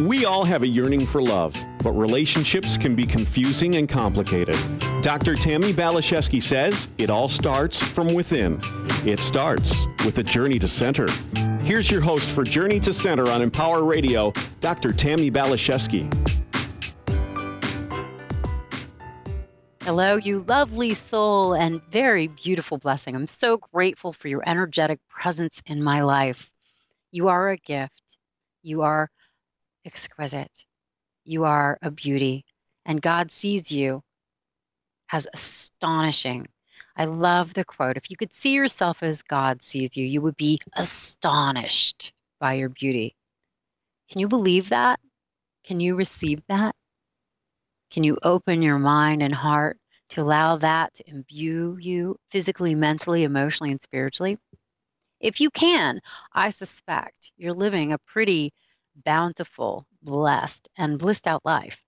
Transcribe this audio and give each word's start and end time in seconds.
We 0.00 0.24
all 0.24 0.46
have 0.46 0.62
a 0.62 0.66
yearning 0.66 1.00
for 1.00 1.20
love, 1.20 1.54
but 1.84 1.92
relationships 1.92 2.78
can 2.78 2.94
be 2.94 3.04
confusing 3.04 3.74
and 3.74 3.86
complicated. 3.86 4.56
Dr. 5.02 5.34
Tammi 5.34 5.74
Baliszewski 5.74 6.42
says 6.42 6.88
it 6.96 7.10
all 7.10 7.28
starts 7.28 7.82
from 7.82 8.14
within. 8.14 8.58
It 9.04 9.18
starts 9.18 9.86
with 10.06 10.16
a 10.16 10.22
journey 10.22 10.58
to 10.60 10.68
center. 10.68 11.06
Here's 11.62 11.90
your 11.90 12.00
host 12.00 12.30
for 12.30 12.44
Journey 12.44 12.80
to 12.80 12.94
Center 12.94 13.28
on 13.28 13.42
Empower 13.42 13.84
Radio, 13.84 14.32
Dr. 14.60 14.90
Tammi 14.90 15.30
Baliszewski. 15.30 16.08
Hello, 19.82 20.16
you 20.16 20.46
lovely 20.48 20.94
soul 20.94 21.52
and 21.52 21.82
very 21.90 22.28
beautiful 22.28 22.78
blessing. 22.78 23.14
I'm 23.14 23.26
so 23.26 23.58
grateful 23.58 24.14
for 24.14 24.28
your 24.28 24.42
energetic 24.48 24.98
presence 25.10 25.60
in 25.66 25.82
my 25.82 26.00
life. 26.00 26.50
You 27.12 27.28
are 27.28 27.50
a 27.50 27.58
gift. 27.58 28.16
You 28.62 28.80
are 28.80 29.10
exquisite. 29.84 30.64
You 31.24 31.44
are 31.44 31.78
a 31.82 31.90
beauty, 31.90 32.44
and 32.84 33.00
God 33.00 33.30
sees 33.30 33.70
you 33.70 34.02
as 35.12 35.26
astonishing. 35.32 36.46
I 36.96 37.04
love 37.04 37.54
the 37.54 37.64
quote 37.64 37.96
if 37.96 38.10
you 38.10 38.16
could 38.16 38.32
see 38.32 38.52
yourself 38.52 39.02
as 39.02 39.22
God 39.22 39.62
sees 39.62 39.96
you, 39.96 40.04
you 40.04 40.20
would 40.22 40.36
be 40.36 40.58
astonished 40.74 42.12
by 42.38 42.54
your 42.54 42.68
beauty. 42.68 43.16
Can 44.10 44.20
you 44.20 44.28
believe 44.28 44.70
that? 44.70 45.00
Can 45.64 45.80
you 45.80 45.94
receive 45.94 46.42
that? 46.48 46.74
Can 47.90 48.04
you 48.04 48.18
open 48.22 48.62
your 48.62 48.78
mind 48.78 49.22
and 49.22 49.34
heart 49.34 49.78
to 50.10 50.22
allow 50.22 50.56
that 50.56 50.94
to 50.94 51.08
imbue 51.08 51.76
you 51.80 52.16
physically, 52.30 52.74
mentally, 52.74 53.24
emotionally, 53.24 53.70
and 53.70 53.82
spiritually? 53.82 54.38
If 55.20 55.40
you 55.40 55.50
can, 55.50 56.00
I 56.32 56.50
suspect 56.50 57.32
you're 57.36 57.52
living 57.52 57.92
a 57.92 57.98
pretty 57.98 58.52
bountiful, 59.04 59.86
blessed, 60.02 60.68
and 60.76 60.98
blissed 60.98 61.26
out 61.26 61.44
life. 61.44 61.82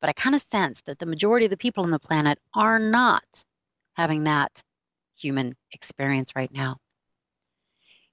But 0.00 0.10
I 0.10 0.12
kind 0.12 0.34
of 0.34 0.42
sense 0.42 0.82
that 0.82 0.98
the 0.98 1.06
majority 1.06 1.46
of 1.46 1.50
the 1.50 1.56
people 1.56 1.84
on 1.84 1.90
the 1.90 1.98
planet 1.98 2.38
are 2.54 2.78
not 2.78 3.24
having 3.94 4.24
that 4.24 4.62
human 5.16 5.56
experience 5.72 6.32
right 6.36 6.52
now. 6.52 6.76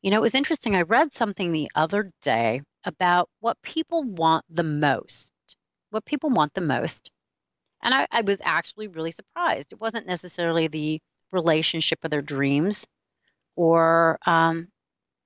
You 0.01 0.11
know, 0.11 0.17
it 0.17 0.21
was 0.21 0.35
interesting. 0.35 0.75
I 0.75 0.81
read 0.81 1.13
something 1.13 1.51
the 1.51 1.69
other 1.75 2.11
day 2.21 2.61
about 2.85 3.29
what 3.39 3.61
people 3.61 4.03
want 4.03 4.45
the 4.49 4.63
most. 4.63 5.31
What 5.89 6.05
people 6.05 6.29
want 6.29 6.53
the 6.53 6.61
most. 6.61 7.11
And 7.83 7.93
I, 7.93 8.07
I 8.11 8.21
was 8.21 8.41
actually 8.43 8.87
really 8.87 9.11
surprised. 9.11 9.73
It 9.73 9.79
wasn't 9.81 10.07
necessarily 10.07 10.67
the 10.67 11.01
relationship 11.31 11.99
of 12.03 12.11
their 12.11 12.21
dreams 12.21 12.85
or 13.55 14.17
um, 14.25 14.67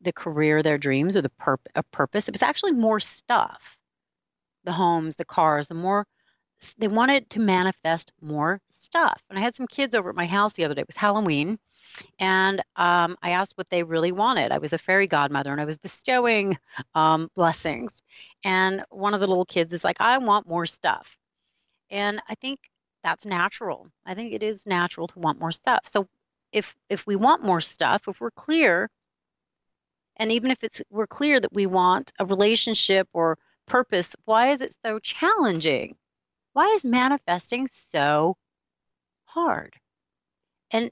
the 0.01 0.13
career 0.13 0.61
their 0.61 0.77
dreams 0.77 1.17
or 1.17 1.21
the 1.21 1.29
purp- 1.29 1.67
a 1.75 1.83
purpose. 1.83 2.27
It 2.27 2.33
was 2.33 2.43
actually 2.43 2.73
more 2.73 2.99
stuff 2.99 3.77
the 4.63 4.71
homes, 4.71 5.15
the 5.15 5.25
cars, 5.25 5.67
the 5.67 5.75
more 5.75 6.05
they 6.77 6.87
wanted 6.87 7.29
to 7.29 7.39
manifest 7.39 8.11
more 8.21 8.59
stuff. 8.69 9.23
And 9.29 9.37
I 9.37 9.41
had 9.41 9.53
some 9.53 9.67
kids 9.67 9.93
over 9.93 10.09
at 10.09 10.15
my 10.15 10.25
house 10.25 10.53
the 10.53 10.65
other 10.65 10.73
day. 10.73 10.81
It 10.81 10.87
was 10.87 10.95
Halloween. 10.95 11.59
And 12.19 12.61
um, 12.75 13.17
I 13.21 13.31
asked 13.31 13.57
what 13.57 13.69
they 13.69 13.83
really 13.83 14.11
wanted. 14.11 14.51
I 14.51 14.57
was 14.57 14.73
a 14.73 14.77
fairy 14.77 15.07
godmother 15.07 15.51
and 15.51 15.61
I 15.61 15.65
was 15.65 15.77
bestowing 15.77 16.57
um, 16.95 17.29
blessings. 17.35 18.01
And 18.43 18.83
one 18.89 19.13
of 19.13 19.19
the 19.19 19.27
little 19.27 19.45
kids 19.45 19.73
is 19.73 19.83
like, 19.83 19.97
I 19.99 20.17
want 20.17 20.47
more 20.47 20.65
stuff. 20.65 21.17
And 21.89 22.21
I 22.27 22.35
think 22.35 22.59
that's 23.03 23.25
natural. 23.25 23.87
I 24.05 24.15
think 24.15 24.33
it 24.33 24.41
is 24.41 24.65
natural 24.65 25.07
to 25.07 25.19
want 25.19 25.39
more 25.39 25.51
stuff. 25.51 25.81
So 25.85 26.07
if 26.51 26.75
if 26.89 27.05
we 27.05 27.15
want 27.15 27.43
more 27.43 27.61
stuff, 27.61 28.07
if 28.07 28.19
we're 28.19 28.31
clear, 28.31 28.89
and 30.17 30.31
even 30.31 30.51
if 30.51 30.63
it's 30.63 30.81
we're 30.89 31.07
clear 31.07 31.39
that 31.39 31.53
we 31.53 31.65
want 31.65 32.13
a 32.19 32.25
relationship 32.25 33.07
or 33.13 33.37
purpose, 33.65 34.15
why 34.25 34.49
is 34.49 34.61
it 34.61 34.75
so 34.85 34.99
challenging? 34.99 35.95
Why 36.53 36.67
is 36.67 36.85
manifesting 36.85 37.67
so 37.91 38.37
hard? 39.25 39.75
And 40.71 40.91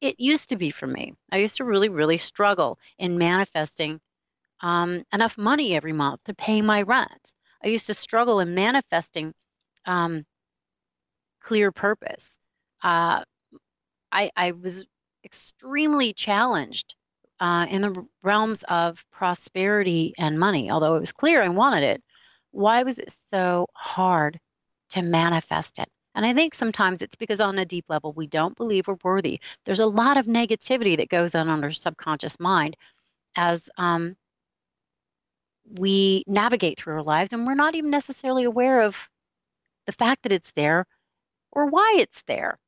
it 0.00 0.20
used 0.20 0.50
to 0.50 0.56
be 0.56 0.70
for 0.70 0.86
me. 0.86 1.14
I 1.32 1.38
used 1.38 1.56
to 1.56 1.64
really, 1.64 1.88
really 1.88 2.18
struggle 2.18 2.78
in 2.98 3.18
manifesting 3.18 4.00
um, 4.60 5.04
enough 5.12 5.36
money 5.38 5.74
every 5.74 5.92
month 5.92 6.22
to 6.24 6.34
pay 6.34 6.62
my 6.62 6.82
rent. 6.82 7.34
I 7.62 7.68
used 7.68 7.86
to 7.86 7.94
struggle 7.94 8.40
in 8.40 8.54
manifesting 8.54 9.34
um, 9.86 10.24
clear 11.40 11.72
purpose. 11.72 12.34
Uh, 12.82 13.24
I, 14.12 14.30
I 14.36 14.52
was 14.52 14.84
extremely 15.24 16.12
challenged 16.12 16.94
uh, 17.40 17.66
in 17.70 17.82
the 17.82 18.06
realms 18.22 18.64
of 18.64 19.04
prosperity 19.10 20.14
and 20.18 20.38
money, 20.38 20.70
although 20.70 20.96
it 20.96 21.00
was 21.00 21.12
clear 21.12 21.42
I 21.42 21.48
wanted 21.48 21.84
it. 21.84 22.02
Why 22.50 22.82
was 22.82 22.98
it 22.98 23.14
so 23.30 23.66
hard 23.74 24.40
to 24.90 25.02
manifest 25.02 25.78
it? 25.78 25.88
And 26.14 26.26
I 26.26 26.34
think 26.34 26.54
sometimes 26.54 27.02
it's 27.02 27.14
because 27.14 27.40
on 27.40 27.58
a 27.58 27.64
deep 27.64 27.84
level, 27.88 28.12
we 28.12 28.26
don't 28.26 28.56
believe 28.56 28.88
we're 28.88 28.96
worthy. 29.04 29.40
There's 29.64 29.80
a 29.80 29.86
lot 29.86 30.16
of 30.16 30.26
negativity 30.26 30.96
that 30.96 31.08
goes 31.08 31.34
on 31.34 31.48
in 31.48 31.62
our 31.62 31.70
subconscious 31.70 32.40
mind 32.40 32.76
as 33.36 33.70
um, 33.78 34.16
we 35.78 36.24
navigate 36.26 36.78
through 36.78 36.94
our 36.94 37.02
lives, 37.02 37.32
and 37.32 37.46
we're 37.46 37.54
not 37.54 37.74
even 37.74 37.90
necessarily 37.90 38.44
aware 38.44 38.82
of 38.82 39.08
the 39.86 39.92
fact 39.92 40.22
that 40.24 40.32
it's 40.32 40.52
there 40.52 40.86
or 41.52 41.66
why 41.66 41.96
it's 41.98 42.22
there. 42.22 42.58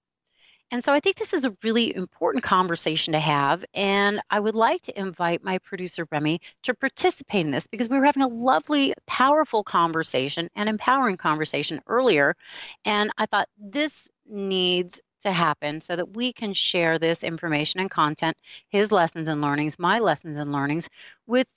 And 0.71 0.85
so 0.85 0.93
I 0.93 1.01
think 1.01 1.17
this 1.17 1.35
is 1.35 1.45
a 1.45 1.57
really 1.65 1.95
important 1.95 2.45
conversation 2.45 3.13
to 3.13 3.19
have. 3.19 3.65
And 3.75 4.21
I 4.31 4.39
would 4.39 4.55
like 4.55 4.83
to 4.83 4.99
invite 4.99 5.43
my 5.43 5.59
producer, 5.59 6.07
Remy, 6.11 6.41
to 6.63 6.75
participate 6.75 7.45
in 7.45 7.51
this 7.51 7.67
because 7.67 7.89
we 7.89 7.99
were 7.99 8.05
having 8.05 8.23
a 8.23 8.29
lovely, 8.29 8.95
powerful 9.07 9.65
conversation 9.65 10.49
and 10.55 10.69
empowering 10.69 11.17
conversation 11.17 11.81
earlier. 11.89 12.37
And 12.85 13.11
I 13.19 13.27
thought 13.27 13.49
this 13.59 14.09
needs 14.29 15.01
to 15.23 15.33
happen 15.33 15.81
so 15.81 15.97
that 15.97 16.15
we 16.15 16.33
can 16.33 16.55
share 16.55 16.99
this 16.99 17.25
information 17.25 17.81
and 17.81 17.91
content, 17.91 18.37
his 18.69 18.93
lessons 18.93 19.29
and 19.29 19.41
learnings, 19.41 19.79
my 19.79 19.99
lessons 19.99 20.39
and 20.39 20.53
learnings, 20.53 20.89
with 21.27 21.49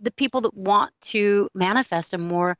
the 0.00 0.10
people 0.10 0.42
that 0.42 0.54
want 0.54 0.92
to 1.00 1.48
manifest 1.54 2.14
a 2.14 2.18
more 2.18 2.56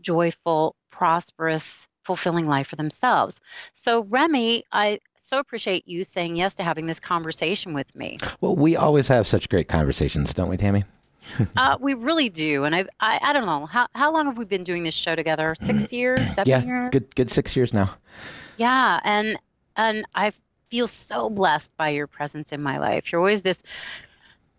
joyful, 0.00 0.74
prosperous, 0.90 1.88
fulfilling 2.06 2.46
life 2.46 2.68
for 2.68 2.76
themselves. 2.76 3.40
So, 3.72 4.04
Remy, 4.04 4.64
I 4.72 5.00
so 5.20 5.38
appreciate 5.38 5.88
you 5.88 6.04
saying 6.04 6.36
yes 6.36 6.54
to 6.54 6.62
having 6.62 6.86
this 6.86 7.00
conversation 7.00 7.74
with 7.74 7.92
me. 7.96 8.18
Well, 8.40 8.54
we 8.54 8.76
always 8.76 9.08
have 9.08 9.26
such 9.26 9.48
great 9.48 9.66
conversations, 9.66 10.32
don't 10.32 10.48
we, 10.48 10.56
Tammi? 10.56 10.84
uh, 11.56 11.76
we 11.80 11.94
really 11.94 12.28
do, 12.28 12.62
and 12.62 12.74
I, 12.74 12.86
I, 13.00 13.18
I 13.20 13.32
don't 13.32 13.46
know 13.46 13.66
how 13.66 13.88
how 13.96 14.12
long 14.12 14.26
have 14.26 14.38
we 14.38 14.44
been 14.44 14.62
doing 14.62 14.84
this 14.84 14.94
show 14.94 15.16
together? 15.16 15.56
Six 15.60 15.92
years, 15.92 16.32
seven 16.32 16.48
yeah, 16.48 16.62
years? 16.62 16.90
good 16.92 17.14
good 17.16 17.30
six 17.32 17.56
years 17.56 17.72
now. 17.72 17.96
Yeah, 18.56 19.00
and 19.02 19.36
and 19.76 20.06
I 20.14 20.32
feel 20.70 20.86
so 20.86 21.28
blessed 21.28 21.76
by 21.76 21.88
your 21.88 22.06
presence 22.06 22.52
in 22.52 22.62
my 22.62 22.78
life. 22.78 23.10
You're 23.10 23.20
always 23.20 23.42
this 23.42 23.60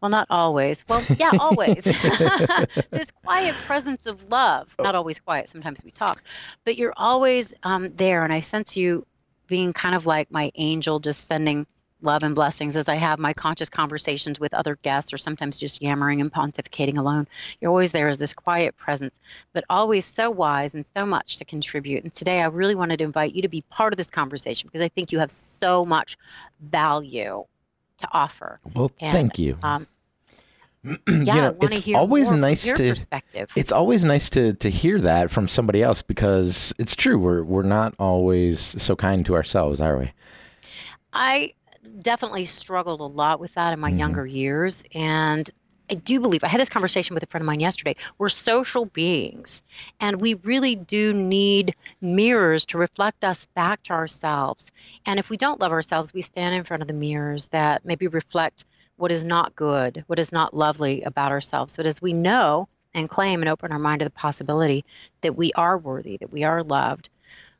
well, 0.02 0.10
not 0.10 0.28
always. 0.30 0.86
Well, 0.88 1.04
yeah, 1.20 1.32
always. 1.40 1.84
this 2.92 3.12
quiet 3.24 3.56
presence 3.56 4.06
of 4.06 4.30
love. 4.30 4.74
Not 4.80 4.96
always 4.96 5.20
quiet. 5.20 5.48
Sometimes 5.48 5.84
we 5.84 5.92
talk, 5.92 6.22
but 6.66 6.78
you're 6.78 6.94
always 6.96 7.54
um, 7.64 7.94
there, 7.96 8.24
and 8.24 8.32
I 8.32 8.42
sense 8.42 8.78
you 8.78 9.06
being 9.48 9.74
kind 9.74 9.96
of 9.96 10.06
like 10.06 10.32
my 10.32 10.52
angel, 10.56 11.00
just 11.00 11.28
sending 11.28 11.66
love 12.04 12.22
and 12.22 12.36
blessings 12.36 12.78
as 12.78 12.88
I 12.88 12.96
have 12.96 13.18
my 13.18 13.34
conscious 13.34 13.70
conversations 13.70 14.40
with 14.40 14.54
other 14.54 14.76
guests, 14.84 15.14
or 15.14 15.18
sometimes 15.18 15.58
just 15.58 15.82
yammering 15.82 16.22
and 16.22 16.32
pontificating 16.32 16.98
alone. 16.98 17.28
You're 17.60 17.72
always 17.72 17.92
there 17.92 18.08
as 18.08 18.20
this 18.20 18.36
quiet 18.36 18.78
presence, 18.78 19.20
but 19.54 19.64
always 19.68 20.06
so 20.06 20.30
wise 20.30 20.76
and 20.76 20.86
so 20.96 21.08
much 21.08 21.38
to 21.38 21.46
contribute. 21.46 22.04
And 22.04 22.14
today, 22.14 22.42
I 22.42 22.48
really 22.48 22.76
wanted 22.76 22.98
to 22.98 23.06
invite 23.06 23.34
you 23.34 23.42
to 23.42 23.48
be 23.48 23.62
part 23.70 23.94
of 23.94 23.98
this 23.98 24.12
conversation 24.12 24.68
because 24.68 24.82
I 24.82 24.90
think 24.90 25.12
you 25.12 25.18
have 25.18 25.32
so 25.32 25.86
much 25.86 26.18
value 26.60 27.46
to 27.98 28.08
offer. 28.12 28.60
Well, 28.74 28.92
and, 29.00 29.12
thank 29.12 29.40
you. 29.40 29.58
Um, 29.64 29.88
yeah, 30.84 30.96
you 31.08 31.24
know, 31.26 31.58
it's 31.62 31.94
always 31.94 32.32
nice 32.32 32.64
to 32.72 32.90
perspective. 32.90 33.52
it's 33.56 33.72
always 33.72 34.04
nice 34.04 34.30
to 34.30 34.54
to 34.54 34.70
hear 34.70 35.02
that 35.02 35.30
from 35.30 35.48
somebody 35.48 35.84
else 35.84 36.02
because 36.02 36.74
it's 36.78 36.96
true 36.96 37.18
we're 37.18 37.44
we're 37.44 37.64
not 37.64 37.94
always 38.00 38.82
so 38.82 38.96
kind 38.96 39.26
to 39.26 39.36
ourselves, 39.36 39.82
are 39.82 39.98
we? 39.98 40.12
I 41.12 41.54
definitely 42.02 42.46
struggled 42.46 43.02
a 43.02 43.06
lot 43.06 43.40
with 43.40 43.54
that 43.56 43.74
in 43.74 43.80
my 43.80 43.90
mm-hmm. 43.90 44.00
younger 44.00 44.26
years 44.26 44.84
and 44.94 45.50
I 45.90 45.96
do 45.96 46.20
believe 46.20 46.44
I 46.44 46.48
had 46.48 46.60
this 46.60 46.70
conversation 46.70 47.14
with 47.14 47.24
a 47.24 47.28
friend 47.28 47.42
of 47.42 47.46
mine 47.46 47.60
yesterday. 47.60 47.96
We're 48.18 48.30
social 48.30 48.86
beings, 48.86 49.62
and 50.00 50.20
we 50.20 50.34
really 50.36 50.76
do 50.76 51.14
need 51.14 51.76
mirrors 52.02 52.66
to 52.68 52.78
reflect 52.78 53.24
us 53.24 53.46
back 53.56 53.84
to 53.84 53.94
ourselves. 53.94 54.72
And 55.06 55.20
if 55.20 55.30
we 55.30 55.38
don't 55.38 55.62
love 55.62 55.72
ourselves, 55.72 56.14
we 56.14 56.22
stand 56.22 56.56
in 56.56 56.66
front 56.66 56.82
of 56.82 56.88
the 56.88 56.94
mirrors 56.94 57.48
that 57.48 57.86
maybe 57.86 58.08
reflect 58.08 58.66
what 58.98 59.12
is 59.12 59.24
not 59.24 59.56
good, 59.56 60.04
what 60.08 60.20
is 60.20 60.32
not 60.32 60.54
lovely 60.54 61.04
about 61.04 61.32
ourselves. 61.32 61.78
But 61.78 61.88
as 61.88 62.02
we 62.02 62.14
know 62.14 62.68
and 62.94 63.10
claim 63.10 63.42
and 63.42 63.50
open 63.50 63.72
our 63.72 63.80
mind 63.80 64.00
to 64.00 64.06
the 64.06 64.12
possibility 64.12 64.84
that 65.22 65.38
we 65.38 65.54
are 65.54 65.78
worthy, 65.78 66.18
that 66.18 66.32
we 66.32 66.44
are 66.44 66.64
loved, 66.64 67.10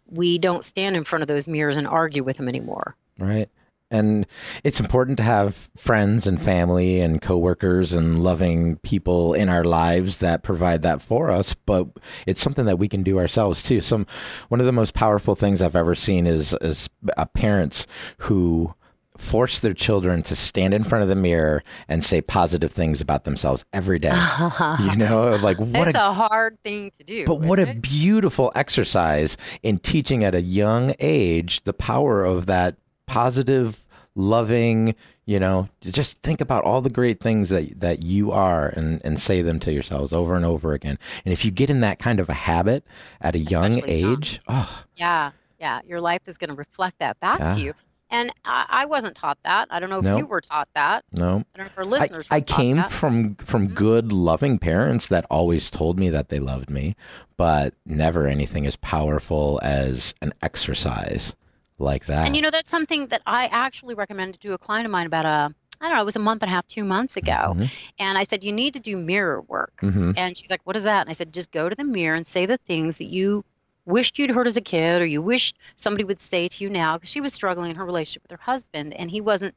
we 0.10 0.38
don't 0.38 0.64
stand 0.64 0.96
in 0.96 1.04
front 1.04 1.22
of 1.22 1.28
those 1.28 1.48
mirrors 1.48 1.78
and 1.78 1.88
argue 1.88 2.24
with 2.24 2.38
them 2.38 2.50
anymore. 2.50 2.96
Right. 3.20 3.50
And 3.90 4.26
it's 4.64 4.80
important 4.80 5.18
to 5.18 5.24
have 5.24 5.70
friends 5.78 6.28
and 6.28 6.42
family 6.42 7.00
and 7.00 7.22
coworkers 7.22 7.94
and 7.94 8.22
loving 8.22 8.78
people 8.78 9.34
in 9.34 9.48
our 9.48 9.64
lives 9.64 10.18
that 10.18 10.44
provide 10.44 10.82
that 10.82 11.02
for 11.02 11.32
us, 11.32 11.54
but 11.54 11.88
it's 12.26 12.42
something 12.42 12.66
that 12.66 12.80
we 12.80 12.90
can 12.90 13.04
do 13.04 13.18
ourselves 13.18 13.64
too. 13.64 13.80
Some 13.80 14.06
one 14.50 14.60
of 14.60 14.66
the 14.66 14.74
most 14.74 14.94
powerful 14.94 15.36
things 15.36 15.62
I've 15.62 15.76
ever 15.76 15.96
seen 15.96 16.28
is 16.28 16.54
is 16.60 16.90
uh, 17.16 17.26
parents 17.26 17.88
who 18.20 18.74
force 19.18 19.60
their 19.60 19.74
children 19.74 20.24
to 20.24 20.36
stand 20.36 20.74
in 20.74 20.84
front 20.84 21.02
of 21.02 21.10
the 21.10 21.16
mirror 21.16 21.64
and 21.88 22.04
say 22.04 22.22
positive 22.22 22.72
things 22.72 23.02
about 23.02 23.24
themselves 23.24 23.66
every 23.74 24.00
day. 24.00 24.14
you 24.80 24.96
know, 24.96 25.38
like 25.42 25.58
what 25.60 25.88
it's 25.88 25.98
a, 25.98 26.10
a, 26.10 26.14
hard 26.14 26.58
thing 26.64 26.92
to 26.98 27.04
do. 27.04 27.26
But 27.26 27.40
what 27.40 27.60
a 27.60 27.74
beautiful 27.76 28.52
exercise 28.56 29.38
in 29.64 29.80
teaching 29.80 30.24
at 30.24 30.36
a 30.36 30.42
young 30.42 30.94
age 31.00 31.64
the 31.64 31.74
power 31.74 32.24
of 32.24 32.46
that 32.46 32.76
positive, 33.08 33.86
loving, 34.16 34.96
you 35.26 35.40
know, 35.40 35.70
just 35.82 36.22
think 36.22 36.40
about 36.42 36.64
all 36.64 36.82
the 36.82 36.90
great 36.90 37.20
things 37.20 37.50
that 37.50 37.80
that 37.80 38.04
you 38.04 38.32
are 38.32 38.68
and 38.70 39.02
and 39.04 39.20
say 39.20 39.42
them 39.42 39.60
to 39.62 39.74
yourselves 39.74 40.14
over 40.14 40.36
and 40.36 40.46
over 40.46 40.74
again. 40.74 41.00
And 41.26 41.34
if 41.34 41.44
you 41.44 41.52
get 41.52 41.70
in 41.70 41.82
that 41.82 42.00
kind 42.00 42.20
of 42.20 42.30
a 42.30 42.34
habit 42.34 42.84
at 43.22 43.36
a 43.36 43.40
young 43.40 43.84
age, 43.86 44.40
young. 44.48 44.66
oh. 44.66 44.84
Yeah. 44.96 45.32
Yeah, 45.60 45.82
your 45.88 46.00
life 46.00 46.22
is 46.28 46.38
going 46.38 46.50
to 46.50 46.56
reflect 46.56 47.00
that 47.00 47.20
back 47.20 47.40
yeah. 47.40 47.50
to 47.50 47.60
you. 47.60 47.74
And 48.10 48.32
I, 48.46 48.86
wasn't 48.86 49.16
taught 49.16 49.38
that. 49.44 49.68
I 49.70 49.80
don't 49.80 49.90
know 49.90 50.00
if 50.00 50.18
you 50.18 50.26
were 50.26 50.40
taught 50.40 50.70
that. 50.76 51.04
No. 51.12 51.44
I 51.54 51.58
don't 51.58 51.66
know 51.66 51.66
if 51.66 51.78
our 51.78 51.86
listeners. 51.86 52.28
I, 52.32 52.38
I 52.38 52.42
came 52.42 52.78
that. 52.78 52.92
from 52.92 53.36
from 53.36 53.66
mm-hmm. 53.66 53.74
good, 53.74 54.14
loving 54.14 54.60
parents 54.60 55.08
that 55.08 55.26
always 55.30 55.70
told 55.70 56.00
me 56.00 56.10
that 56.10 56.30
they 56.30 56.40
loved 56.40 56.70
me, 56.70 56.96
but 57.36 57.74
never 57.86 58.28
anything 58.28 58.66
as 58.66 58.78
powerful 58.78 59.60
as 59.62 60.16
an 60.22 60.34
exercise 60.42 61.36
like 61.80 62.06
that. 62.08 62.26
And 62.26 62.36
you 62.36 62.42
know, 62.42 62.52
that's 62.52 62.70
something 62.70 63.08
that 63.08 63.22
I 63.26 63.48
actually 63.48 63.96
recommended 63.96 64.42
to 64.42 64.54
a 64.54 64.58
client 64.58 64.86
of 64.86 64.92
mine 64.92 65.06
about 65.06 65.26
a 65.26 65.54
I 65.80 65.88
don't 65.88 65.96
know, 65.96 66.02
it 66.02 66.06
was 66.06 66.16
a 66.16 66.20
month 66.20 66.42
and 66.42 66.50
a 66.50 66.54
half, 66.54 66.66
two 66.66 66.84
months 66.84 67.18
ago. 67.18 67.54
Mm-hmm. 67.54 67.66
And 68.00 68.18
I 68.18 68.24
said, 68.24 68.44
You 68.44 68.52
need 68.52 68.74
to 68.74 68.80
do 68.80 68.98
mirror 68.98 69.42
work. 69.42 69.76
Mm-hmm. 69.82 70.14
And 70.18 70.36
she's 70.36 70.50
like, 70.50 70.62
What 70.64 70.76
is 70.76 70.84
that? 70.84 71.02
And 71.02 71.10
I 71.10 71.14
said, 71.14 71.34
Just 71.34 71.52
go 71.52 71.70
to 71.70 71.76
the 71.76 71.84
mirror 71.84 72.16
and 72.16 72.26
say 72.26 72.46
the 72.46 72.58
things 72.58 72.98
that 72.98 73.06
you 73.06 73.46
wished 73.86 74.20
you'd 74.20 74.32
heard 74.32 74.48
as 74.48 74.58
a 74.58 74.62
kid 74.62 75.02
or 75.02 75.06
you 75.06 75.22
wish 75.22 75.54
somebody 75.76 76.04
would 76.04 76.20
say 76.20 76.48
to 76.50 76.64
you 76.64 76.70
now 76.70 76.98
because 76.98 77.10
she 77.10 77.22
was 77.22 77.34
struggling 77.34 77.72
in 77.72 77.78
her 77.78 77.86
relationship 77.86 78.22
with 78.22 78.32
her 78.32 78.44
husband 78.44 78.94
and 78.94 79.10
he 79.10 79.22
wasn't 79.22 79.56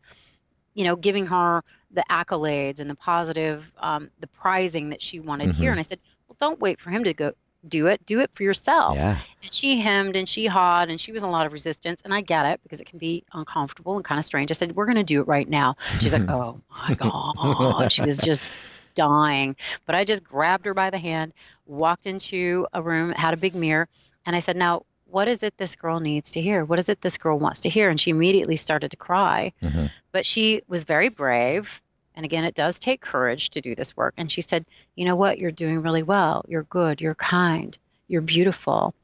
you 0.75 0.85
know 0.85 0.95
giving 0.95 1.27
her 1.27 1.65
the 1.91 2.05
accolades 2.09 2.79
and 2.79 2.89
the 2.89 2.95
positive 2.95 3.73
um, 3.79 4.09
the 4.21 4.29
prizing 4.29 4.91
that 4.91 5.03
she 5.03 5.19
wanted 5.19 5.49
mm-hmm. 5.49 5.61
here 5.61 5.73
and 5.73 5.81
i 5.81 5.83
said 5.83 5.99
well 6.29 6.37
don't 6.39 6.61
wait 6.61 6.81
for 6.81 6.91
him 6.91 7.03
to 7.03 7.13
go 7.13 7.33
do 7.69 7.87
it 7.89 8.05
do 8.07 8.21
it 8.21 8.31
for 8.35 8.43
yourself 8.43 8.97
yeah. 8.97 9.19
and 9.43 9.53
she 9.53 9.79
hemmed 9.79 10.17
and 10.17 10.29
she 10.29 10.47
hawed 10.47 10.89
and 10.89 11.01
she 11.01 11.13
was 11.13 11.23
in 11.23 11.29
a 11.29 11.33
lot 11.33 11.45
of 11.45 11.53
resistance 11.53 12.01
and 12.05 12.15
i 12.15 12.21
get 12.21 12.47
it 12.47 12.61
because 12.63 12.81
it 12.81 12.87
can 12.87 12.99
be 12.99 13.23
uncomfortable 13.35 13.97
and 13.97 14.05
kind 14.05 14.19
of 14.19 14.25
strange 14.25 14.51
i 14.51 14.55
said 14.55 14.75
we're 14.75 14.87
going 14.87 14.97
to 14.97 15.05
do 15.05 15.21
it 15.21 15.29
right 15.29 15.49
now 15.49 15.77
she's 16.01 16.13
like 16.13 16.23
oh 16.29 16.59
my 16.89 16.95
god 16.95 17.93
she 17.93 18.01
was 18.03 18.19
just 18.19 18.51
dying 18.95 19.55
but 19.85 19.95
i 19.95 20.05
just 20.05 20.25
grabbed 20.25 20.65
her 20.65 20.73
by 20.73 20.89
the 20.89 20.99
hand 20.99 21.33
walked 21.67 22.07
into 22.07 22.67
a 22.73 22.81
room 22.81 23.11
had 23.13 23.35
a 23.35 23.37
big 23.37 23.55
mirror 23.55 23.89
and 24.27 24.37
I 24.37 24.41
said, 24.41 24.57
Now, 24.57 24.85
what 25.07 25.29
is 25.29 25.43
it 25.43 25.57
this 25.57 25.77
girl 25.77 26.01
needs 26.01 26.33
to 26.33 26.41
hear? 26.41 26.65
What 26.65 26.79
is 26.79 26.89
it 26.89 27.01
this 27.01 27.19
girl 27.19 27.39
wants 27.39 27.63
to 27.63 27.69
hear? 27.69 27.91
And 27.91 28.01
she 28.01 28.11
immediately 28.11 28.57
started 28.57 28.91
to 28.93 28.97
cry. 28.97 29.53
Mm-hmm. 29.63 29.87
But 30.13 30.25
she 30.25 30.63
was 30.69 30.85
very 30.85 31.09
brave. 31.09 31.83
And 32.21 32.27
again, 32.27 32.45
it 32.45 32.55
does 32.55 32.79
take 32.79 33.01
courage 33.01 33.49
to 33.49 33.63
do 33.63 33.75
this 33.75 33.97
work. 33.97 34.13
And 34.19 34.31
she 34.31 34.43
said, 34.43 34.67
You 34.95 35.07
know 35.07 35.17
what? 35.17 35.39
You're 35.39 35.51
doing 35.51 35.81
really 35.81 36.03
well. 36.03 36.45
You're 36.47 36.65
good. 36.65 37.01
You're 37.01 37.15
kind. 37.15 37.79
You're 38.09 38.21
beautiful. 38.21 38.95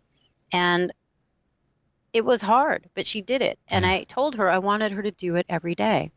And 0.53 0.93
it 2.13 2.27
was 2.27 2.43
hard, 2.43 2.91
but 2.95 3.07
she 3.07 3.23
did 3.23 3.41
it. 3.41 3.59
And 3.69 3.87
mm-hmm. 3.87 3.95
I 3.95 4.03
told 4.03 4.35
her 4.35 4.51
I 4.51 4.59
wanted 4.59 4.93
her 4.93 5.01
to 5.01 5.13
do 5.13 5.37
it 5.37 5.47
every 5.49 5.75
day. 5.75 6.11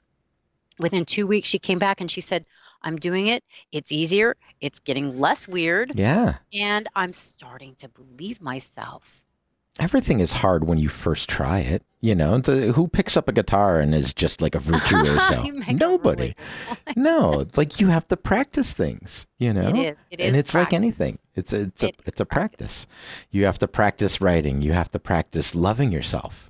Within 0.78 1.06
two 1.06 1.26
weeks, 1.26 1.48
she 1.48 1.58
came 1.58 1.80
back 1.80 2.02
and 2.02 2.12
she 2.12 2.20
said, 2.20 2.46
I'm 2.82 2.98
doing 2.98 3.28
it. 3.28 3.46
It's 3.72 3.94
easier. 3.94 4.36
It's 4.60 4.80
getting 4.80 5.22
less 5.22 5.48
weird. 5.48 5.98
Yeah. 5.98 6.36
And 6.54 6.90
I'm 6.98 7.14
starting 7.14 7.76
to 7.76 7.88
believe 7.88 8.42
myself. 8.42 9.24
Everything 9.80 10.20
is 10.20 10.34
hard 10.34 10.66
when 10.66 10.78
you 10.78 10.90
first 10.90 11.30
try 11.30 11.60
it. 11.60 11.84
You 12.02 12.16
know, 12.16 12.38
the, 12.38 12.72
who 12.72 12.88
picks 12.88 13.18
up 13.18 13.28
a 13.28 13.34
guitar 13.34 13.80
and 13.80 13.94
is 13.94 14.14
just 14.14 14.42
like 14.42 14.56
a 14.56 14.60
virtuoso? 14.60 15.44
Nobody. 15.72 16.34
Really 16.68 16.94
no, 16.96 17.46
like 17.58 17.82
you 17.82 17.88
have 17.88 18.08
to 18.08 18.16
practice 18.16 18.72
things. 18.72 19.28
You 19.38 19.54
know, 19.54 19.70
it 19.70 19.76
is. 19.76 20.06
It 20.10 20.22
is, 20.22 20.28
and 20.28 20.36
it's 20.38 20.52
practice. 20.54 20.74
like 20.74 20.74
anything. 20.74 21.20
It's 21.36 21.52
a, 21.52 21.62
it's 21.62 21.84
a, 21.84 21.92
it's 22.06 22.20
a 22.22 22.26
practice. 22.26 22.86
practice. 22.86 22.88
You 23.32 23.46
have 23.46 23.60
to 23.60 23.68
practice 23.68 24.22
writing. 24.22 24.62
You 24.62 24.72
have 24.72 24.90
to 24.92 25.00
practice 25.00 25.56
loving 25.56 25.92
yourself 25.92 26.49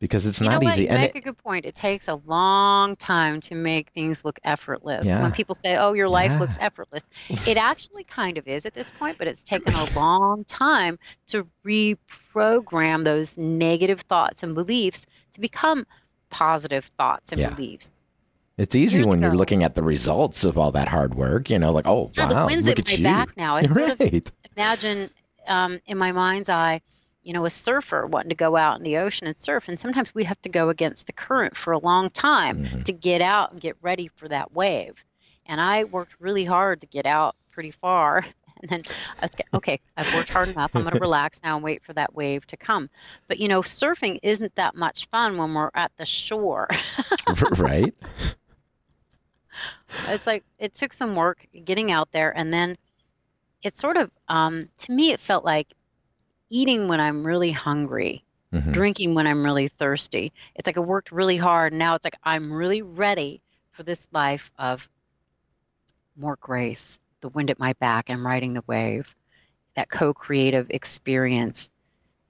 because 0.00 0.24
it's 0.24 0.40
you 0.40 0.48
not 0.48 0.62
easy. 0.62 0.84
You 0.84 0.88
and 0.88 1.00
make 1.00 1.14
it, 1.14 1.18
a 1.18 1.20
good 1.20 1.38
point. 1.38 1.66
It 1.66 1.74
takes 1.74 2.08
a 2.08 2.14
long 2.26 2.96
time 2.96 3.40
to 3.42 3.54
make 3.54 3.90
things 3.90 4.24
look 4.24 4.40
effortless. 4.42 5.06
Yeah. 5.06 5.20
When 5.20 5.30
people 5.30 5.54
say, 5.54 5.76
"Oh, 5.76 5.92
your 5.92 6.08
life 6.08 6.32
yeah. 6.32 6.38
looks 6.38 6.56
effortless," 6.58 7.04
it 7.46 7.56
actually 7.58 8.04
kind 8.04 8.38
of 8.38 8.48
is 8.48 8.66
at 8.66 8.74
this 8.74 8.90
point, 8.98 9.18
but 9.18 9.28
it's 9.28 9.44
taken 9.44 9.74
a 9.74 9.84
long 9.94 10.44
time 10.44 10.98
to 11.28 11.46
reprogram 11.64 13.04
those 13.04 13.36
negative 13.36 14.00
thoughts 14.00 14.42
and 14.42 14.54
beliefs 14.54 15.06
to 15.34 15.40
become 15.40 15.86
positive 16.30 16.86
thoughts 16.86 17.30
and 17.30 17.40
yeah. 17.40 17.50
beliefs. 17.50 18.02
It's 18.56 18.74
easy 18.74 18.98
Years 18.98 19.08
when 19.08 19.18
ago. 19.18 19.28
you're 19.28 19.36
looking 19.36 19.64
at 19.64 19.74
the 19.74 19.82
results 19.82 20.44
of 20.44 20.58
all 20.58 20.72
that 20.72 20.88
hard 20.88 21.14
work. 21.14 21.50
You 21.50 21.58
know, 21.58 21.72
like, 21.72 21.86
oh, 21.86 22.10
yeah, 22.12 22.26
wow, 22.26 22.40
the 22.40 22.46
wind's 22.46 22.68
look 22.68 22.78
at, 22.78 22.88
my 22.88 22.94
you. 22.94 23.04
back 23.04 23.36
now. 23.36 23.56
I 23.56 23.60
right. 23.62 23.98
sort 23.98 24.00
of 24.00 24.32
imagine 24.56 25.10
um, 25.46 25.80
in 25.86 25.98
my 25.98 26.12
mind's 26.12 26.48
eye 26.48 26.80
you 27.22 27.32
know, 27.32 27.44
a 27.44 27.50
surfer 27.50 28.06
wanting 28.06 28.30
to 28.30 28.34
go 28.34 28.56
out 28.56 28.78
in 28.78 28.82
the 28.82 28.98
ocean 28.98 29.26
and 29.26 29.36
surf. 29.36 29.68
And 29.68 29.78
sometimes 29.78 30.14
we 30.14 30.24
have 30.24 30.40
to 30.42 30.48
go 30.48 30.68
against 30.70 31.06
the 31.06 31.12
current 31.12 31.56
for 31.56 31.72
a 31.72 31.78
long 31.78 32.10
time 32.10 32.64
mm-hmm. 32.64 32.82
to 32.82 32.92
get 32.92 33.20
out 33.20 33.52
and 33.52 33.60
get 33.60 33.76
ready 33.82 34.08
for 34.16 34.28
that 34.28 34.52
wave. 34.52 35.04
And 35.46 35.60
I 35.60 35.84
worked 35.84 36.14
really 36.18 36.44
hard 36.44 36.80
to 36.80 36.86
get 36.86 37.06
out 37.06 37.36
pretty 37.50 37.70
far. 37.70 38.24
And 38.62 38.68
then 38.68 38.82
I 39.22 39.24
was, 39.24 39.30
okay, 39.54 39.80
I've 39.96 40.12
worked 40.14 40.28
hard 40.28 40.50
enough. 40.50 40.76
I'm 40.76 40.82
going 40.82 40.92
to 40.92 41.00
relax 41.00 41.42
now 41.42 41.56
and 41.56 41.64
wait 41.64 41.82
for 41.82 41.94
that 41.94 42.14
wave 42.14 42.46
to 42.48 42.58
come. 42.58 42.90
But, 43.26 43.38
you 43.38 43.48
know, 43.48 43.62
surfing 43.62 44.18
isn't 44.22 44.54
that 44.56 44.74
much 44.74 45.08
fun 45.08 45.38
when 45.38 45.54
we're 45.54 45.70
at 45.74 45.92
the 45.96 46.04
shore. 46.04 46.68
right. 47.56 47.94
It's 50.08 50.26
like 50.26 50.44
it 50.58 50.74
took 50.74 50.92
some 50.92 51.16
work 51.16 51.46
getting 51.64 51.90
out 51.90 52.12
there. 52.12 52.36
And 52.36 52.52
then 52.52 52.76
it 53.62 53.78
sort 53.78 53.96
of, 53.96 54.10
um, 54.28 54.68
to 54.76 54.92
me, 54.92 55.12
it 55.12 55.20
felt 55.20 55.42
like 55.42 55.68
eating 56.50 56.88
when 56.88 57.00
I'm 57.00 57.24
really 57.24 57.52
hungry, 57.52 58.24
mm-hmm. 58.52 58.72
drinking 58.72 59.14
when 59.14 59.26
I'm 59.26 59.44
really 59.44 59.68
thirsty. 59.68 60.32
It's 60.54 60.66
like 60.66 60.76
I 60.76 60.80
worked 60.80 61.12
really 61.12 61.36
hard. 61.36 61.72
Now 61.72 61.94
it's 61.94 62.04
like 62.04 62.16
I'm 62.24 62.52
really 62.52 62.82
ready 62.82 63.40
for 63.72 63.82
this 63.84 64.06
life 64.12 64.52
of 64.58 64.88
more 66.16 66.36
grace, 66.40 66.98
the 67.20 67.28
wind 67.30 67.50
at 67.50 67.58
my 67.58 67.72
back, 67.74 68.10
I'm 68.10 68.26
riding 68.26 68.54
the 68.54 68.64
wave, 68.66 69.14
that 69.74 69.88
co 69.88 70.12
creative 70.12 70.68
experience. 70.70 71.70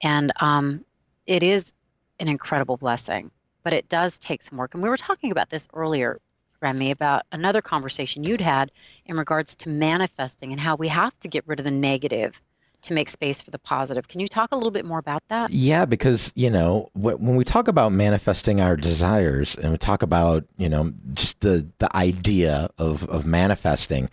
And 0.03 0.31
um, 0.39 0.85
it 1.25 1.43
is 1.43 1.73
an 2.19 2.27
incredible 2.27 2.77
blessing, 2.77 3.31
but 3.63 3.73
it 3.73 3.89
does 3.89 4.17
take 4.19 4.41
some 4.41 4.57
work. 4.57 4.73
And 4.73 4.81
we 4.83 4.89
were 4.89 4.97
talking 4.97 5.31
about 5.31 5.49
this 5.49 5.67
earlier, 5.73 6.19
Remy, 6.61 6.91
about 6.91 7.23
another 7.31 7.61
conversation 7.61 8.23
you'd 8.23 8.41
had 8.41 8.71
in 9.05 9.17
regards 9.17 9.55
to 9.55 9.69
manifesting 9.69 10.51
and 10.51 10.61
how 10.61 10.75
we 10.75 10.87
have 10.87 11.19
to 11.21 11.27
get 11.27 11.47
rid 11.47 11.59
of 11.59 11.65
the 11.65 11.71
negative 11.71 12.41
to 12.83 12.93
make 12.93 13.09
space 13.09 13.41
for 13.41 13.51
the 13.51 13.59
positive. 13.59 14.07
Can 14.07 14.19
you 14.19 14.27
talk 14.27 14.51
a 14.51 14.55
little 14.55 14.71
bit 14.71 14.85
more 14.85 14.99
about 14.99 15.27
that? 15.27 15.51
Yeah, 15.51 15.85
because, 15.85 16.31
you 16.35 16.49
know, 16.49 16.89
when 16.93 17.35
we 17.35 17.43
talk 17.43 17.67
about 17.67 17.91
manifesting 17.91 18.61
our 18.61 18.75
desires 18.75 19.55
and 19.55 19.71
we 19.71 19.77
talk 19.77 20.01
about, 20.01 20.45
you 20.57 20.69
know, 20.69 20.93
just 21.13 21.41
the, 21.41 21.67
the 21.77 21.95
idea 21.95 22.69
of, 22.77 23.07
of 23.09 23.25
manifesting, 23.25 24.09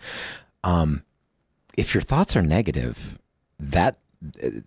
um, 0.63 1.03
if 1.77 1.93
your 1.93 2.03
thoughts 2.03 2.35
are 2.35 2.41
negative, 2.41 3.17
that 3.59 3.97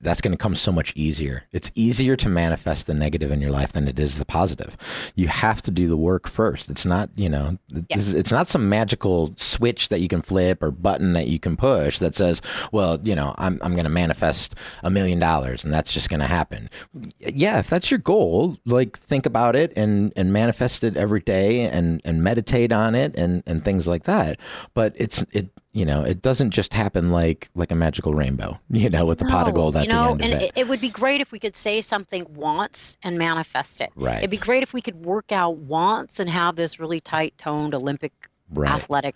that's 0.01 0.23
going 0.23 0.33
to 0.33 0.39
come 0.39 0.55
so 0.55 0.73
much 0.73 0.95
easier. 0.97 1.45
It's 1.53 1.71
easier 1.75 2.17
to 2.17 2.29
manifest 2.29 2.87
the 2.87 2.95
negative 2.95 3.31
in 3.31 3.43
your 3.43 3.51
life 3.51 3.73
than 3.73 3.87
it 3.87 3.99
is 3.99 4.17
the 4.17 4.25
positive. 4.25 4.79
You 5.15 5.29
have 5.29 5.61
to 5.63 5.71
do 5.71 5.89
the 5.89 5.97
work 5.97 6.27
first. 6.27 6.71
It's 6.71 6.87
not, 6.87 7.11
you 7.17 7.29
know, 7.29 7.59
it's 7.91 8.33
not 8.33 8.49
some 8.49 8.71
magical 8.71 9.35
switch 9.37 9.91
that 9.91 10.01
you 10.01 10.09
can 10.09 10.23
flip 10.23 10.63
or 10.63 10.71
button 10.71 11.13
that 11.13 11.27
you 11.27 11.39
can 11.39 11.59
push 11.59 11.99
that 11.99 12.17
says, 12.17 12.41
well, 12.73 12.99
you 13.03 13.15
know, 13.15 13.35
I'm, 13.37 13.59
I'm 13.63 13.75
going 13.75 13.85
to 13.85 13.91
manifest 13.91 14.55
a 14.83 14.91
million 14.91 15.19
dollars 15.19 15.65
and 15.65 15.73
that's 15.73 15.93
just 15.93 16.09
going 16.09 16.21
to 16.21 16.27
happen. 16.27 16.71
Yeah, 17.19 17.59
if 17.59 17.69
that's 17.69 17.91
your 17.91 17.99
goal, 17.99 18.57
like 18.65 18.99
think 18.99 19.27
about 19.27 19.55
it 19.55 19.73
and, 19.77 20.15
and 20.17 20.33
manifest 20.33 20.83
it 20.83 20.97
every 20.97 21.21
day 21.21 21.67
and, 21.67 22.01
and 22.07 22.23
meditate 22.23 22.73
on 22.73 22.95
it 22.95 23.15
and, 23.17 23.43
and 23.47 23.63
things 23.63 23.87
like 23.87 24.05
that. 24.05 24.41
But 24.73 24.95
it's, 24.97 25.23
it, 25.33 25.51
you 25.73 25.87
know, 25.87 26.03
it 26.03 26.21
doesn't 26.21 26.51
just 26.51 26.75
happen 26.75 27.11
like 27.11 27.49
like 27.55 27.71
a 27.71 27.75
magical 27.75 28.15
rainbow, 28.15 28.59
you 28.71 28.91
know, 28.91 29.07
with 29.07 29.19
the 29.19 29.25
no, 29.25 29.31
pot 29.31 29.49
of 29.49 29.55
gold 29.55 29.77
at 29.77 29.85
you 29.85 29.93
know, 29.93 30.17
the 30.17 30.25
end 30.25 30.33
and 30.35 30.35
of 30.35 30.43
it. 30.43 30.53
it. 30.55 30.69
would 30.69 30.81
be 30.81 30.91
great 30.91 31.21
if 31.21 31.33
we 31.33 31.39
could 31.39 31.57
say 31.57 31.81
something 31.81 32.27
once 32.35 32.97
and 33.03 33.19
manifest 33.19 33.81
it. 33.81 33.91
Right. 33.97 34.19
It'd 34.19 34.31
be 34.31 34.37
great 34.37 34.63
if 34.63 34.73
we 34.73 34.83
could 34.83 35.05
work 35.05 35.33
out 35.33 35.57
once 35.57 36.21
and 36.21 36.29
have 36.29 36.57
this 36.57 36.79
really 36.79 37.01
tight 37.01 37.35
toned 37.39 37.75
Olympic 37.75 38.13
right. 38.51 38.71
athletic 38.71 39.15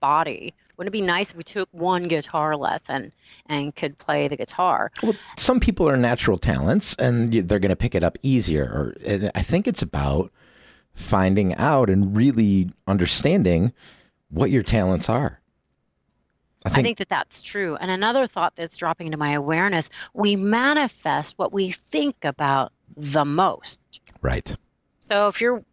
body. 0.00 0.54
Wouldn't 0.76 0.94
it 0.94 0.98
be 0.98 1.02
nice 1.02 1.32
if 1.32 1.36
we 1.36 1.42
took 1.42 1.68
one 1.72 2.08
guitar 2.08 2.56
lesson 2.56 3.12
and 3.46 3.74
could 3.74 3.98
play 3.98 4.28
the 4.28 4.36
guitar? 4.36 4.90
Well, 5.02 5.14
some 5.36 5.60
people 5.60 5.86
are 5.88 5.96
natural 5.96 6.38
talents 6.38 6.94
and 6.98 7.30
they're 7.32 7.58
going 7.58 7.68
to 7.68 7.76
pick 7.76 7.94
it 7.94 8.02
up 8.02 8.16
easier. 8.22 8.64
Or 8.64 9.30
I 9.34 9.42
think 9.42 9.68
it's 9.68 9.82
about 9.82 10.32
finding 10.94 11.54
out 11.56 11.90
and 11.90 12.16
really 12.16 12.70
understanding 12.86 13.72
what 14.30 14.50
your 14.50 14.62
talents 14.62 15.10
are. 15.10 15.39
I 16.64 16.68
think, 16.68 16.78
I 16.78 16.82
think, 16.82 16.98
that 16.98 17.08
that's 17.08 17.42
true. 17.42 17.76
And 17.76 17.90
another 17.90 18.26
thought 18.26 18.54
that's 18.54 18.76
dropping 18.76 19.06
into 19.06 19.16
my 19.16 19.32
awareness 19.32 19.88
we 20.12 20.36
manifest 20.36 21.38
what 21.38 21.52
we 21.52 21.70
think 21.70 22.16
about 22.24 22.72
the 22.96 23.24
most. 23.24 23.80
Right. 24.20 24.54
So 25.00 25.28
if 25.28 25.40
your 25.40 25.64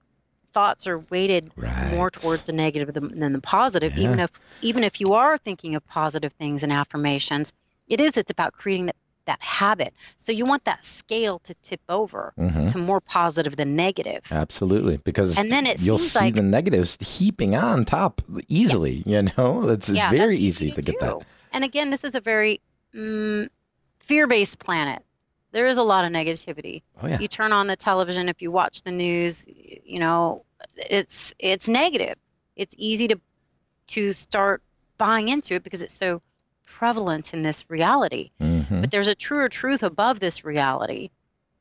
thoughts 0.51 0.87
are 0.87 0.99
weighted 1.09 1.51
right. 1.55 1.91
more 1.91 2.09
towards 2.09 2.45
the 2.45 2.53
negative 2.53 2.93
than 2.93 3.33
the 3.33 3.41
positive, 3.41 3.95
yeah. 3.97 4.03
even 4.03 4.19
if 4.19 4.31
even 4.61 4.83
if 4.83 5.01
you 5.01 5.13
are 5.13 5.37
thinking 5.37 5.75
of 5.75 5.85
positive 5.87 6.33
things 6.33 6.63
and 6.63 6.71
affirmations, 6.71 7.53
it 7.87 7.99
is 7.99 8.17
it's 8.17 8.31
about 8.31 8.53
creating 8.53 8.87
that 8.87 8.95
that 9.27 9.41
habit. 9.41 9.93
So 10.17 10.31
you 10.31 10.45
want 10.45 10.65
that 10.65 10.83
scale 10.83 11.39
to 11.39 11.53
tip 11.55 11.81
over 11.87 12.33
mm-hmm. 12.37 12.67
to 12.67 12.77
more 12.77 12.99
positive 12.99 13.55
than 13.55 13.75
negative. 13.75 14.23
Absolutely, 14.31 14.97
because 14.97 15.37
and 15.37 15.51
then 15.51 15.65
it 15.65 15.81
you'll 15.81 15.99
see 15.99 16.19
like, 16.19 16.35
the 16.35 16.41
negatives 16.41 16.97
heaping 16.99 17.55
on 17.55 17.85
top 17.85 18.21
easily. 18.47 19.03
Yes. 19.05 19.07
You 19.07 19.31
know, 19.37 19.69
it's 19.69 19.89
yeah, 19.89 20.09
very 20.09 20.37
easy, 20.37 20.71
to, 20.71 20.81
get 20.81 20.99
that. 20.99 21.25
And 21.53 21.63
again, 21.63 21.89
this 21.89 22.03
is 22.03 22.15
a 22.15 22.21
very 22.21 22.59
mm, 22.93 23.47
fear-based 23.99 24.59
planet. 24.59 25.03
There 25.51 25.67
is 25.67 25.77
a 25.77 25.83
lot 25.83 26.03
of 26.03 26.11
negativity. 26.11 26.81
Oh, 27.01 27.07
yeah. 27.07 27.19
You 27.19 27.27
turn 27.27 27.53
on 27.53 27.67
the 27.67 27.75
television, 27.75 28.27
if 28.29 28.41
you 28.41 28.51
watch 28.51 28.81
the 28.81 28.91
news, 28.91 29.45
you 29.47 29.99
know, 29.99 30.43
it's 30.75 31.33
it's 31.39 31.69
negative. 31.69 32.15
It's 32.55 32.75
easy 32.77 33.07
to 33.09 33.19
to 33.87 34.11
start 34.13 34.61
buying 34.97 35.29
into 35.29 35.55
it 35.55 35.63
because 35.63 35.81
it's 35.81 35.93
so 35.93 36.21
prevalent 36.65 37.33
in 37.33 37.41
this 37.41 37.69
reality. 37.69 38.31
Mm-hmm. 38.41 38.46
But 38.69 38.91
there's 38.91 39.07
a 39.07 39.15
truer 39.15 39.49
truth 39.49 39.83
above 39.83 40.19
this 40.19 40.43
reality 40.43 41.09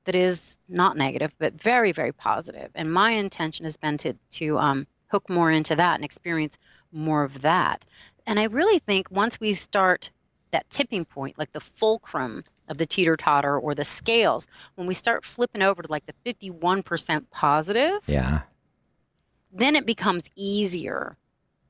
that 0.05 0.15
is 0.15 0.57
not 0.69 0.97
negative, 0.97 1.33
but 1.39 1.61
very, 1.61 1.93
very 1.93 2.13
positive. 2.13 2.71
And 2.75 2.93
my 2.93 3.13
intention 3.13 3.65
has 3.65 3.77
been 3.77 3.99
to 3.99 4.15
to 4.31 4.59
um, 4.59 4.87
hook 5.09 5.29
more 5.29 5.51
into 5.51 5.77
that 5.77 5.97
and 5.97 6.05
experience 6.05 6.59
more 6.93 7.25
of 7.25 7.43
that. 7.43 7.85
And 8.27 8.41
I 8.41 8.45
really 8.45 8.79
think 8.81 9.11
once 9.11 9.39
we 9.39 9.55
start 9.55 10.11
that 10.51 10.69
tipping 10.71 11.05
point, 11.05 11.39
like 11.39 11.53
the 11.53 11.61
fulcrum 11.61 12.45
of 12.69 12.79
the 12.79 12.87
teeter 12.87 13.17
totter 13.17 13.59
or 13.59 13.75
the 13.75 13.85
scales, 13.85 14.47
when 14.75 14.87
we 14.87 14.95
start 14.95 15.25
flipping 15.25 15.63
over 15.63 15.83
to 15.83 15.91
like 15.91 16.05
the 16.07 16.15
51% 16.25 17.25
positive, 17.31 18.01
yeah, 18.07 18.41
then 19.53 19.77
it 19.77 19.87
becomes 19.87 20.25
easier 20.35 21.17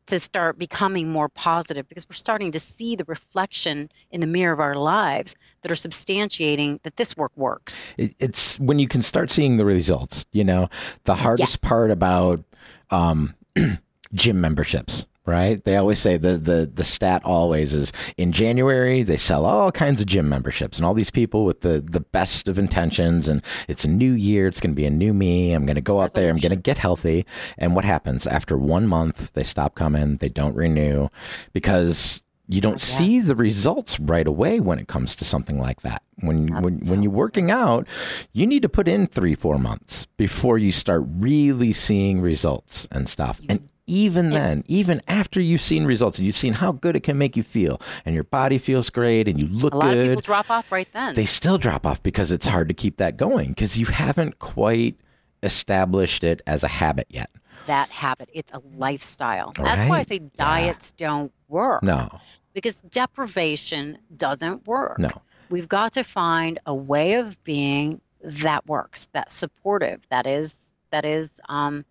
to 0.07 0.21
start 0.21 0.59
becoming 0.59 1.09
more 1.09 1.29
positive 1.29 1.89
because 1.89 2.09
we're 2.09 2.15
starting 2.15 2.53
to 2.53 2.61
see 2.61 2.97
the 2.97 3.05
reflection 3.07 3.91
in 4.11 4.21
the 4.21 4.27
mirror 4.27 4.53
of 4.53 4.61
our 4.61 4.77
lives 4.77 5.35
that 5.63 5.71
are 5.71 5.77
substantiating 5.77 6.81
that 6.83 6.97
this 6.97 7.17
work 7.17 7.33
works. 7.37 7.89
It's 7.97 8.59
when 8.61 8.79
you 8.79 8.89
can 8.89 9.03
start 9.03 9.31
seeing 9.31 9.57
the 9.57 9.65
results. 9.65 10.25
You 10.33 10.45
know, 10.45 10.69
the 11.05 11.15
hardest 11.15 11.53
yes. 11.53 11.57
part 11.57 11.91
about 11.91 12.43
um, 12.91 13.35
gym 14.15 14.41
memberships 14.41 15.07
right? 15.27 15.63
They 15.65 15.77
always 15.77 15.99
say 15.99 16.17
the, 16.17 16.39
the 16.39 16.71
the 16.73 16.85
stat 16.85 17.23
always 17.25 17.75
is 17.75 17.93
in 18.17 18.33
January 18.33 19.03
they 19.03 19.17
sell 19.17 19.45
all 19.45 19.73
kinds 19.73 20.01
of 20.01 20.07
gym 20.07 20.29
memberships 20.29 20.79
and 20.79 20.87
all 20.87 20.95
these 20.95 21.11
people 21.11 21.45
with 21.45 21.61
the 21.61 21.81
the 21.81 22.01
best 22.01 22.49
of 22.49 22.59
intentions 22.59 23.29
and 23.29 23.43
it's 23.69 23.85
a 23.85 23.89
new 23.89 24.13
year, 24.13 24.47
it's 24.47 24.61
going 24.61 24.73
to 24.73 24.77
be 24.77 24.87
a 24.87 24.91
new 24.91 25.13
me. 25.13 25.53
I'm 25.53 25.67
going 25.67 25.77
to 25.77 25.81
go 25.81 26.01
out 26.01 26.13
there, 26.15 26.31
I'm 26.31 26.37
going 26.37 26.51
to 26.51 26.57
get 26.57 26.79
healthy. 26.79 27.27
And 27.59 27.75
what 27.75 27.85
happens 27.85 28.27
after 28.27 28.57
1 28.57 28.87
month 28.87 29.33
they 29.33 29.43
stop 29.43 29.75
coming, 29.75 30.17
they 30.17 30.29
don't 30.29 30.55
renew 30.55 31.09
because 31.53 32.23
you 32.49 32.61
don't 32.61 32.75
yes. 32.75 32.85
see 32.85 33.21
the 33.21 33.35
results 33.35 33.99
right 33.99 34.27
away 34.27 34.61
when 34.61 34.79
it 34.79 34.87
comes 34.87 35.17
to 35.17 35.25
something 35.25 35.59
like 35.59 35.83
that. 35.83 36.03
When 36.21 36.47
That's 36.47 36.63
when 36.63 36.79
so 36.79 36.91
when 36.91 37.03
you're 37.03 37.13
working 37.13 37.51
out, 37.51 37.87
you 38.33 38.47
need 38.47 38.63
to 38.63 38.69
put 38.69 38.87
in 38.87 39.07
three 39.09 39.35
four 39.35 39.59
months 39.59 40.07
before 40.17 40.57
you 40.59 40.71
start 40.71 41.03
really 41.07 41.73
seeing 41.73 42.21
results 42.21 42.87
and 42.91 43.09
stuff. 43.09 43.41
And 43.49 43.69
even 43.87 44.31
then, 44.31 44.65
even 44.67 45.01
after 45.07 45.41
you've 45.41 45.63
seen 45.63 45.85
results 45.85 46.19
and 46.19 46.27
you've 46.27 46.35
seen 46.35 46.55
how 46.55 46.73
good 46.73 46.97
it 46.97 47.03
can 47.03 47.19
make 47.19 47.37
you 47.37 47.43
feel, 47.43 47.81
and 48.05 48.15
your 48.15 48.25
body 48.25 48.59
feels 48.59 48.91
great, 48.91 49.29
and 49.29 49.39
you 49.39 49.47
look 49.47 49.75
a 49.75 49.77
lot 49.77 49.93
good, 49.93 49.99
of 49.99 50.09
people 50.11 50.23
drop 50.23 50.51
off 50.51 50.73
right 50.73 50.89
then. 50.93 51.15
They 51.15 51.27
still 51.27 51.59
drop 51.59 51.87
off 51.87 52.03
because 52.03 52.33
it's 52.33 52.47
hard 52.47 52.69
to 52.69 52.75
keep 52.75 52.97
that 52.97 53.17
going 53.17 53.51
because 53.51 53.77
you 53.77 53.87
haven't 53.87 54.39
quite 54.39 54.97
established 55.43 56.25
it 56.25 56.43
as 56.47 56.65
a 56.65 56.69
habit 56.69 57.07
yet. 57.11 57.31
That 57.67 57.89
habit, 57.91 58.29
it's 58.33 58.53
a 58.53 58.63
lifestyle. 58.77 59.53
That's 59.57 59.85
why 59.85 59.99
I 59.99 60.03
say 60.03 60.19
diets 60.19 60.95
yeah. 60.99 61.09
don't 61.09 61.33
work. 61.49 61.83
No, 61.83 62.09
because 62.53 62.83
deprivation 62.83 63.99
doesn't 64.17 64.67
work. 64.67 64.99
No, 64.99 65.11
we've 65.49 65.69
got 65.69 65.93
to 65.95 66.05
find 66.05 66.59
a 66.67 66.75
way 66.75 67.15
of 67.15 67.43
being 67.45 68.01
that 68.21 68.67
works, 68.67 69.09
that's 69.13 69.35
supportive, 69.35 70.07
that 70.11 70.27
is 70.27 70.57
that 70.91 71.05
is 71.05 71.41
um, 71.49 71.85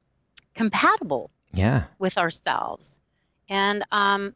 compatible 0.54 1.30
yeah. 1.55 1.85
with 2.00 2.17
ourselves. 2.17 3.00
And 3.50 3.83
um, 3.91 4.33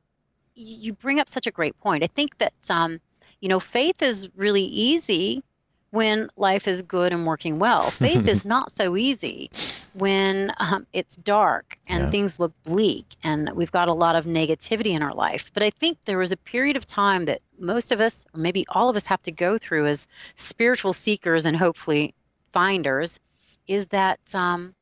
you 0.55 0.93
bring 0.93 1.19
up 1.19 1.29
such 1.29 1.47
a 1.47 1.51
great 1.51 1.77
point. 1.79 2.03
I 2.03 2.07
think 2.07 2.37
that 2.39 2.53
um, 2.69 2.99
you 3.39 3.49
know 3.49 3.59
faith 3.59 4.01
is 4.01 4.29
really 4.35 4.63
easy 4.63 5.43
when 5.91 6.29
life 6.35 6.67
is 6.67 6.81
good 6.83 7.11
and 7.11 7.25
working 7.25 7.59
well. 7.59 7.89
Faith 7.91 8.27
is 8.27 8.45
not 8.45 8.71
so 8.71 8.95
easy 8.95 9.49
when 9.93 10.51
um, 10.57 10.85
it's 10.93 11.15
dark 11.15 11.79
and 11.87 12.03
yeah. 12.03 12.09
things 12.11 12.39
look 12.39 12.53
bleak 12.63 13.05
and 13.23 13.49
we've 13.55 13.71
got 13.71 13.87
a 13.87 13.93
lot 13.93 14.15
of 14.15 14.25
negativity 14.25 14.91
in 14.91 15.01
our 15.01 15.13
life. 15.13 15.51
But 15.53 15.63
i 15.63 15.69
think 15.69 15.97
there 16.05 16.17
was 16.17 16.31
a 16.31 16.37
period 16.37 16.77
of 16.77 16.85
time 16.85 17.25
that 17.25 17.41
most 17.57 17.91
of 17.91 17.99
us 17.99 18.25
or 18.33 18.39
maybe 18.39 18.65
all 18.69 18.89
of 18.89 18.95
us 18.95 19.05
have 19.05 19.21
to 19.23 19.31
go 19.31 19.57
through 19.57 19.87
as 19.87 20.07
spiritual 20.35 20.93
seekers 20.93 21.45
and 21.45 21.57
hopefully 21.57 22.13
finders 22.51 23.19
is 23.67 23.87
that 23.87 24.19
um, 24.33 24.73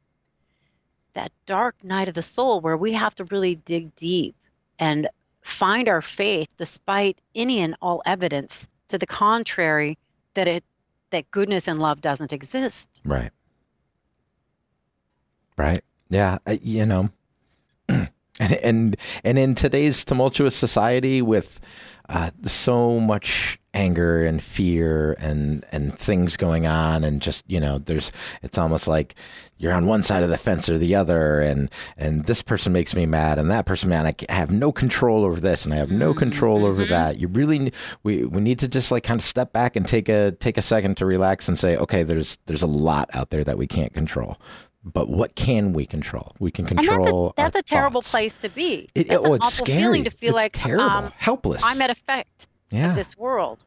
that 1.18 1.32
dark 1.48 1.76
night 1.84 2.08
of 2.08 2.14
the 2.14 2.22
soul 2.22 2.62
where 2.62 2.78
we 2.78 2.94
have 2.94 3.16
to 3.16 3.26
really 3.26 3.56
dig 3.56 3.94
deep 3.96 4.36
and 4.78 5.10
find 5.42 5.90
our 5.90 6.02
faith 6.02 6.48
despite 6.58 7.20
any 7.34 7.60
and 7.60 7.76
all 7.82 8.04
evidence 8.06 8.68
to 8.88 9.00
the 9.00 9.08
contrary 9.08 9.98
that 10.36 10.48
it 10.48 10.64
that 11.10 11.30
goodness 11.32 11.68
and 11.68 11.80
love 11.80 12.02
doesn't 12.02 12.34
exist. 12.34 13.02
Right. 13.04 13.32
Right. 15.58 15.80
Yeah 16.10 16.38
you 16.62 16.86
know 16.86 17.10
and 17.90 18.10
and 18.40 18.98
and 19.24 19.40
in 19.40 19.56
today's 19.56 20.06
tumultuous 20.06 20.56
society 20.56 21.22
with 21.22 21.60
uh, 22.10 22.30
so 22.44 23.00
much 23.00 23.60
anger 23.78 24.26
and 24.26 24.42
fear 24.42 25.16
and 25.20 25.64
and 25.72 25.98
things 26.00 26.36
going 26.36 26.66
on 26.66 27.04
and 27.04 27.22
just 27.22 27.46
you 27.48 27.60
know 27.60 27.78
there's 27.78 28.12
it's 28.42 28.58
almost 28.58 28.88
like 28.88 29.14
you're 29.60 29.72
on 29.72 29.86
one 29.86 30.02
side 30.02 30.24
of 30.24 30.32
the 30.32 30.38
fence 30.38 30.68
or 30.68 30.80
the 30.80 30.96
other 30.96 31.42
and 31.42 31.70
and 31.96 32.26
this 32.26 32.42
person 32.42 32.74
makes 32.74 32.96
me 32.96 33.06
mad 33.06 33.38
and 33.38 33.52
that 33.52 33.68
person 33.68 33.88
man 33.88 34.08
I 34.08 34.16
have 34.34 34.50
no 34.50 34.72
control 34.72 35.24
over 35.24 35.40
this 35.40 35.64
and 35.64 35.76
I 35.76 35.78
have 35.78 35.92
no 35.92 36.16
control 36.16 36.58
mm-hmm. 36.58 36.72
over 36.72 36.86
that 36.86 37.20
you 37.20 37.28
really 37.28 37.72
we 38.02 38.26
we 38.26 38.42
need 38.42 38.58
to 38.60 38.68
just 38.68 38.92
like 38.92 39.04
kind 39.04 39.22
of 39.22 39.26
step 39.26 39.54
back 39.54 39.76
and 39.76 39.88
take 39.88 40.10
a 40.10 40.32
take 40.32 40.58
a 40.58 40.64
second 40.64 40.98
to 40.98 41.06
relax 41.06 41.48
and 41.48 41.60
say 41.60 41.78
okay 41.78 42.02
there's 42.02 42.40
there's 42.48 42.64
a 42.64 42.68
lot 42.68 43.12
out 43.14 43.30
there 43.30 43.44
that 43.44 43.60
we 43.60 43.68
can't 43.68 43.94
control 43.94 44.38
but 44.84 45.10
what 45.10 45.36
can 45.36 45.74
we 45.74 45.86
control? 45.86 46.34
We 46.40 46.50
can 46.50 46.66
control. 46.66 46.96
And 46.96 47.04
that's 47.04 47.12
a, 47.12 47.34
that's 47.36 47.56
a 47.58 47.62
terrible 47.62 48.02
place 48.02 48.38
to 48.38 48.48
be. 48.48 48.88
It, 48.96 49.10
that's 49.10 49.26
oh, 49.26 49.34
an 49.34 49.42
awful 49.42 49.66
scary. 49.66 49.82
feeling 49.82 50.04
to 50.06 50.10
feel 50.10 50.30
it's 50.30 50.36
like 50.36 50.54
terrible, 50.54 50.86
um, 50.86 51.12
helpless. 51.18 51.62
I'm 51.66 51.82
at 51.82 51.90
effect 51.90 52.48
yeah. 52.70 52.90
of 52.90 52.96
this 52.96 53.18
world. 53.18 53.64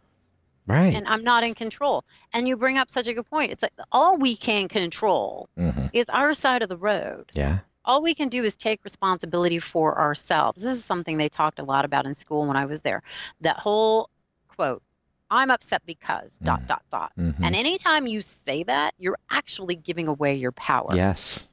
Right. 0.66 0.94
And 0.94 1.06
I'm 1.08 1.24
not 1.24 1.42
in 1.42 1.54
control. 1.54 2.04
And 2.32 2.46
you 2.46 2.56
bring 2.56 2.78
up 2.78 2.90
such 2.90 3.08
a 3.08 3.14
good 3.14 3.28
point. 3.28 3.50
It's 3.50 3.62
like 3.62 3.72
all 3.90 4.16
we 4.18 4.36
can 4.36 4.68
control 4.68 5.48
mm-hmm. 5.58 5.86
is 5.92 6.08
our 6.08 6.32
side 6.34 6.62
of 6.62 6.68
the 6.68 6.76
road. 6.76 7.30
Yeah. 7.34 7.60
All 7.84 8.02
we 8.02 8.14
can 8.14 8.28
do 8.28 8.44
is 8.44 8.54
take 8.56 8.84
responsibility 8.84 9.58
for 9.58 9.98
ourselves. 9.98 10.62
This 10.62 10.76
is 10.76 10.84
something 10.84 11.16
they 11.16 11.28
talked 11.28 11.58
a 11.58 11.64
lot 11.64 11.84
about 11.84 12.06
in 12.06 12.14
school 12.14 12.46
when 12.46 12.60
I 12.60 12.66
was 12.66 12.82
there. 12.82 13.02
That 13.40 13.56
whole 13.56 14.10
quote, 14.48 14.82
I'm 15.30 15.50
upset 15.50 15.82
because 15.86 16.38
mm. 16.38 16.44
dot 16.44 16.66
dot 16.66 16.82
dot. 16.90 17.12
Mm-hmm. 17.18 17.42
And 17.42 17.56
anytime 17.56 18.06
you 18.06 18.20
say 18.20 18.62
that, 18.64 18.94
you're 18.98 19.18
actually 19.30 19.76
giving 19.76 20.08
away 20.08 20.34
your 20.34 20.52
power. 20.52 20.94
Yes. 20.94 21.48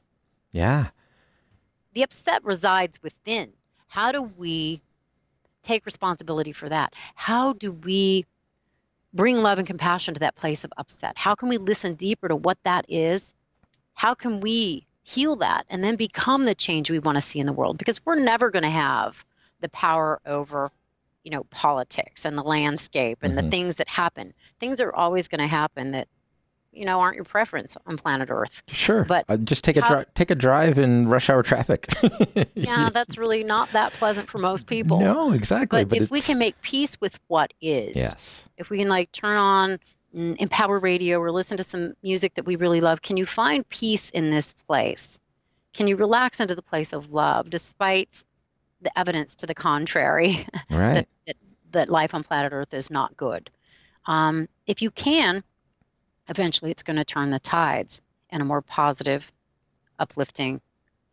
Yeah. 0.52 0.90
The 1.94 2.04
upset 2.04 2.44
resides 2.44 3.02
within. 3.02 3.54
How 3.88 4.12
do 4.12 4.24
we 4.38 4.82
take 5.68 5.86
responsibility 5.86 6.52
for 6.52 6.70
that? 6.70 6.94
How 7.16 7.54
do 7.54 7.72
we 7.72 8.26
bring 9.14 9.38
love 9.38 9.58
and 9.58 9.68
compassion 9.68 10.14
to 10.14 10.20
that 10.22 10.36
place 10.36 10.64
of 10.64 10.74
upset? 10.78 11.14
How 11.16 11.36
can 11.36 11.50
we 11.50 11.58
listen 11.58 11.96
deeper 11.96 12.28
to 12.28 12.36
what 12.36 12.58
that 12.64 12.86
is? 12.88 13.34
How 13.94 14.14
can 14.14 14.40
we 14.40 14.86
heal 15.04 15.38
that 15.38 15.66
and 15.70 15.84
then 15.84 15.96
become 15.96 16.46
the 16.46 16.56
change 16.56 16.90
we 16.90 17.00
want 17.00 17.18
to 17.18 17.22
see 17.22 17.40
in 17.40 17.46
the 17.46 17.54
world? 17.54 17.78
Because 17.78 18.06
we're 18.06 18.20
never 18.20 18.50
going 18.50 18.64
to 18.64 18.70
have 18.70 19.24
the 19.60 19.70
power 19.70 20.20
over 20.26 20.72
you 21.24 21.32
know 21.32 21.44
politics 21.46 22.24
and 22.24 22.38
the 22.38 22.44
landscape 22.44 23.20
and 23.22 23.34
mm-hmm. 23.36 23.46
the 23.46 23.52
things 23.52 23.76
that 23.76 23.90
happen 23.90 24.34
things 24.62 24.80
are 24.80 24.94
always 24.94 25.28
going 25.28 25.42
to 25.42 25.48
happen 25.48 25.92
that 25.92 26.08
you 26.72 26.86
know 26.86 27.00
aren't 27.00 27.16
your 27.16 27.26
preference 27.26 27.78
on 27.86 27.98
planet 27.98 28.30
Earth. 28.32 28.62
Sure, 28.68 29.04
but 29.04 29.26
uh, 29.30 29.38
just 29.38 29.64
take 29.64 29.78
a 29.78 29.82
dri- 29.82 30.06
take 30.16 30.32
a 30.32 30.36
drive 30.36 30.78
in 30.78 31.08
rush 31.08 31.30
hour 31.30 31.44
traffic. 31.44 31.88
yeah, 32.56 32.90
that's 32.92 33.18
really 33.18 33.44
not 33.44 33.72
that 33.72 33.94
pleasant 33.94 34.30
for 34.30 34.38
most 34.38 34.68
people. 34.68 35.00
No, 35.00 35.32
exactly. 35.32 35.84
But, 35.84 35.90
but 35.90 35.98
if 35.98 36.04
it's... 36.04 36.12
we 36.12 36.22
can 36.22 36.38
make 36.38 36.60
peace 36.62 37.00
with 37.02 37.20
what 37.28 37.54
is, 37.62 37.96
yes. 37.96 38.44
if 38.58 38.70
we 38.70 38.78
can 38.78 38.90
like 38.90 39.12
turn 39.12 39.38
on 39.38 39.80
Empower 40.14 40.80
Radio 40.80 41.20
or 41.20 41.32
listen 41.32 41.58
to 41.58 41.64
some 41.64 41.94
music 42.04 42.36
that 42.36 42.46
we 42.46 42.56
really 42.56 42.82
love, 42.82 43.02
can 43.02 43.18
you 43.18 43.26
find 43.26 43.68
peace 43.70 44.10
in 44.12 44.30
this 44.30 44.54
place? 44.54 45.20
can 45.78 45.88
you 45.88 45.96
relax 45.96 46.40
into 46.40 46.56
the 46.56 46.62
place 46.62 46.92
of 46.92 47.14
love 47.14 47.50
despite 47.50 48.24
the 48.82 49.00
evidence 49.00 49.36
to 49.36 49.46
the 49.46 49.54
contrary 49.54 50.48
Right. 50.72 50.94
that, 50.94 51.08
that, 51.28 51.36
that 51.72 51.90
life 51.90 52.14
on 52.14 52.24
planet 52.24 52.52
Earth 52.52 52.74
is 52.74 52.90
not 52.90 53.16
good? 53.16 53.50
Um, 54.08 54.50
if 54.66 54.82
you 54.82 54.90
can, 54.90 55.44
eventually 56.30 56.72
it's 56.72 56.84
going 56.84 56.98
to 56.98 57.06
turn 57.06 57.32
the 57.32 57.40
tides 57.40 58.02
in 58.30 58.42
a 58.42 58.46
more 58.46 58.62
positive, 58.62 59.32
uplifting, 60.00 60.62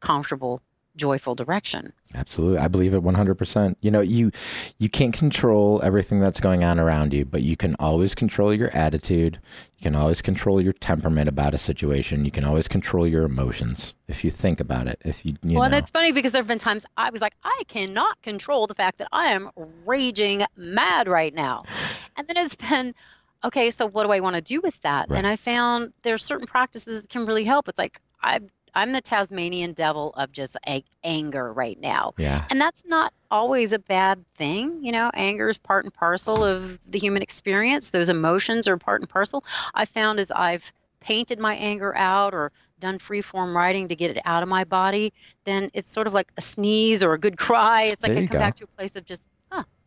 comfortable, 0.01 0.61
joyful 0.97 1.35
direction. 1.35 1.93
Absolutely. 2.15 2.59
I 2.59 2.69
believe 2.69 2.95
it 2.95 3.03
100%. 3.03 3.75
You 3.81 3.91
know, 3.91 4.01
you 4.01 4.31
you 4.79 4.89
can't 4.89 5.13
control 5.13 5.81
everything 5.83 6.21
that's 6.21 6.41
going 6.41 6.63
on 6.63 6.79
around 6.79 7.13
you, 7.13 7.25
but 7.25 7.43
you 7.43 7.57
can 7.57 7.75
always 7.79 8.15
control 8.15 8.55
your 8.55 8.71
attitude. 8.71 9.41
You 9.79 9.83
can 9.83 9.97
always 9.97 10.23
control 10.23 10.61
your 10.61 10.73
temperament 10.73 11.29
about 11.29 11.55
a 11.55 11.59
situation. 11.59 12.25
You 12.25 12.31
can 12.31 12.45
always 12.45 12.69
control 12.69 13.07
your 13.07 13.25
emotions 13.25 13.95
if 14.07 14.23
you 14.23 14.31
think 14.31 14.61
about 14.61 14.87
it. 14.87 15.01
If 15.05 15.27
you, 15.27 15.37
you 15.43 15.57
well, 15.57 15.65
and 15.65 15.75
it's 15.75 15.91
funny 15.91 16.13
because 16.13 16.33
there 16.33 16.41
have 16.41 16.49
been 16.49 16.59
times 16.59 16.87
I 16.97 17.11
was 17.11 17.21
like, 17.21 17.35
I 17.43 17.63
cannot 17.67 18.21
control 18.23 18.67
the 18.67 18.75
fact 18.75 18.99
that 18.99 19.09
I 19.11 19.27
am 19.29 19.51
raging 19.85 20.45
mad 20.57 21.09
right 21.09 21.35
now. 21.35 21.65
And 22.17 22.29
then 22.29 22.37
it's 22.37 22.55
been, 22.55 22.95
okay, 23.45 23.71
so 23.71 23.87
what 23.87 24.05
do 24.05 24.11
I 24.11 24.21
want 24.21 24.37
to 24.37 24.43
do 24.43 24.61
with 24.61 24.81
that? 24.83 25.09
Right. 25.09 25.19
And 25.19 25.27
I 25.27 25.37
found 25.37 25.93
there's 26.03 26.25
certain 26.25 26.47
practices 26.47 27.03
that 27.03 27.09
can 27.11 27.27
really 27.27 27.45
help. 27.45 27.69
It's 27.69 27.79
like, 27.79 28.01
I, 28.23 28.41
I'm 28.75 28.93
the 28.93 29.01
Tasmanian 29.01 29.73
devil 29.73 30.13
of 30.17 30.33
just 30.33 30.57
a- 30.67 30.85
anger 31.05 31.53
right 31.53 31.79
now. 31.81 32.15
yeah. 32.19 32.47
And 32.51 32.61
that's 32.61 32.85
not 32.87 33.13
always 33.31 33.73
a 33.73 33.79
bad 33.79 34.25
thing. 34.37 34.85
You 34.85 34.93
know, 34.93 35.11
anger 35.15 35.49
is 35.49 35.59
part 35.59 35.85
and 35.85 35.95
parcel 35.95 36.43
of 36.43 36.81
the 36.89 36.99
human 36.99 37.23
experience. 37.23 37.91
Those 37.91 38.09
emotions 38.09 38.67
are 38.67 38.77
part 38.77 39.01
and 39.01 39.09
parcel. 39.09 39.45
I 39.75 39.85
found 39.85 40.19
as 40.19 40.31
I've 40.31 40.73
painted 41.01 41.39
my 41.39 41.55
anger 41.55 41.95
out 41.97 42.35
or 42.35 42.51
done 42.81 42.99
free 42.99 43.23
form 43.23 43.57
writing 43.57 43.89
to 43.89 43.95
get 43.97 44.11
it 44.11 44.21
out 44.25 44.43
of 44.43 44.49
my 44.49 44.65
body, 44.65 45.13
then 45.45 45.71
it's 45.75 45.91
sort 45.91 46.07
of 46.07 46.15
like 46.15 46.33
a 46.37 46.41
sneeze 46.41 47.05
or 47.05 47.13
a 47.13 47.19
good 47.19 47.37
cry. 47.47 47.85
It's 47.85 48.03
like 48.03 48.13
I 48.13 48.15
come 48.17 48.27
go. 48.27 48.39
back 48.39 48.57
to 48.57 48.65
a 48.65 48.69
place 48.69 48.97
of 48.97 49.05
just, 49.05 49.23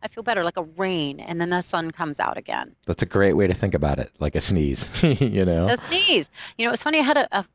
I 0.03 0.07
feel 0.07 0.23
better, 0.23 0.43
like 0.43 0.57
a 0.57 0.63
rain, 0.63 1.19
and 1.19 1.41
then 1.41 1.49
the 1.49 1.61
sun 1.61 1.91
comes 1.91 2.19
out 2.19 2.37
again. 2.37 2.75
That's 2.85 3.01
a 3.01 3.05
great 3.07 3.33
way 3.33 3.47
to 3.47 3.53
think 3.53 3.73
about 3.73 3.99
it, 3.99 4.11
like 4.19 4.35
a 4.35 4.41
sneeze, 4.41 4.87
you 5.21 5.43
know. 5.45 5.67
A 5.67 5.75
sneeze. 5.77 6.29
You 6.57 6.65
know, 6.67 6.73
it's 6.73 6.83
funny. 6.83 6.99
I 6.99 7.03
had 7.03 7.17
a, 7.17 7.37
a, 7.39 7.45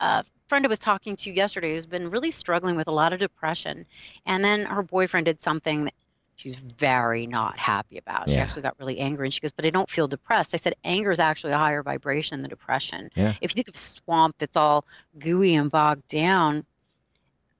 a 0.00 0.24
friend 0.48 0.64
I 0.64 0.68
was 0.68 0.78
talking 0.80 1.14
to 1.16 1.30
yesterday 1.30 1.74
who's 1.74 1.86
been 1.86 2.10
really 2.10 2.30
struggling 2.32 2.76
with 2.76 2.88
a 2.88 2.92
lot 2.92 3.12
of 3.12 3.20
depression, 3.20 3.86
and 4.26 4.42
then 4.44 4.64
her 4.64 4.82
boyfriend 4.82 5.26
did 5.26 5.40
something 5.40 5.84
that 5.84 5.94
she's 6.34 6.56
very 6.56 7.26
not 7.26 7.56
happy 7.56 7.98
about. 7.98 8.28
She 8.28 8.34
Yeah. 8.34 8.42
actually 8.42 8.62
got 8.62 8.74
really 8.80 8.98
angry, 8.98 9.28
and 9.28 9.32
she 9.34 9.40
goes, 9.40 9.52
"But 9.52 9.64
I 9.64 9.70
don't 9.70 9.88
feel 9.88 10.08
depressed." 10.08 10.54
I 10.54 10.56
said, 10.58 10.74
"Anger 10.82 11.12
is 11.12 11.20
actually 11.20 11.52
a 11.52 11.58
higher 11.58 11.84
vibration 11.84 12.42
than 12.42 12.50
depression. 12.50 13.10
Yeah. 13.14 13.32
If 13.40 13.52
you 13.52 13.54
think 13.54 13.68
of 13.68 13.76
swamp 13.76 14.36
that's 14.38 14.56
all 14.56 14.84
gooey 15.20 15.54
and 15.54 15.70
bogged 15.70 16.08
down, 16.08 16.64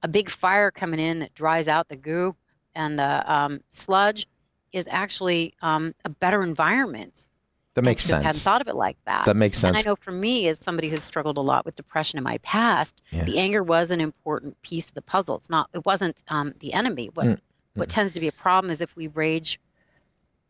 a 0.01 0.09
big 0.09 0.29
fire 0.29 0.69
coming 0.69 0.99
in 0.99 1.19
that 1.19 1.33
dries 1.33 1.69
out 1.69 1.87
the 1.87 1.95
goo 1.95 2.35
and 2.75 2.99
the 2.99 3.31
um, 3.33 3.61
sludge." 3.69 4.27
Is 4.73 4.87
actually 4.89 5.53
um, 5.61 5.95
a 6.03 6.09
better 6.09 6.43
environment. 6.43 7.27
That 7.75 7.83
makes 7.83 8.05
just 8.07 8.21
hadn't 8.21 8.41
thought 8.41 8.61
of 8.61 8.67
it 8.67 8.75
like 8.75 8.97
that. 9.05 9.25
That 9.25 9.35
makes 9.35 9.57
sense. 9.57 9.75
And. 9.75 9.87
I 9.87 9.89
know 9.89 9.95
for 9.95 10.11
me, 10.11 10.47
as 10.47 10.59
somebody 10.59 10.89
who's 10.89 11.03
struggled 11.03 11.37
a 11.37 11.41
lot 11.41 11.65
with 11.65 11.75
depression 11.75 12.17
in 12.17 12.23
my 12.23 12.37
past, 12.39 13.01
Yeah. 13.11 13.23
the 13.23 13.39
anger 13.39 13.63
was 13.63 13.89
an 13.89 13.99
important 13.99 14.61
piece 14.61 14.87
of 14.87 14.93
the 14.93 15.01
puzzle. 15.01 15.37
It's 15.37 15.49
not. 15.49 15.69
It 15.73 15.83
wasn't 15.85 16.17
um, 16.27 16.53
the 16.59 16.73
enemy. 16.73 17.09
What 17.13 17.25
Mm, 17.25 17.39
what 17.75 17.89
tends 17.89 18.13
to 18.13 18.19
be 18.19 18.27
a 18.27 18.31
problem 18.31 18.69
is 18.71 18.81
if 18.81 18.95
we 18.95 19.07
rage 19.07 19.59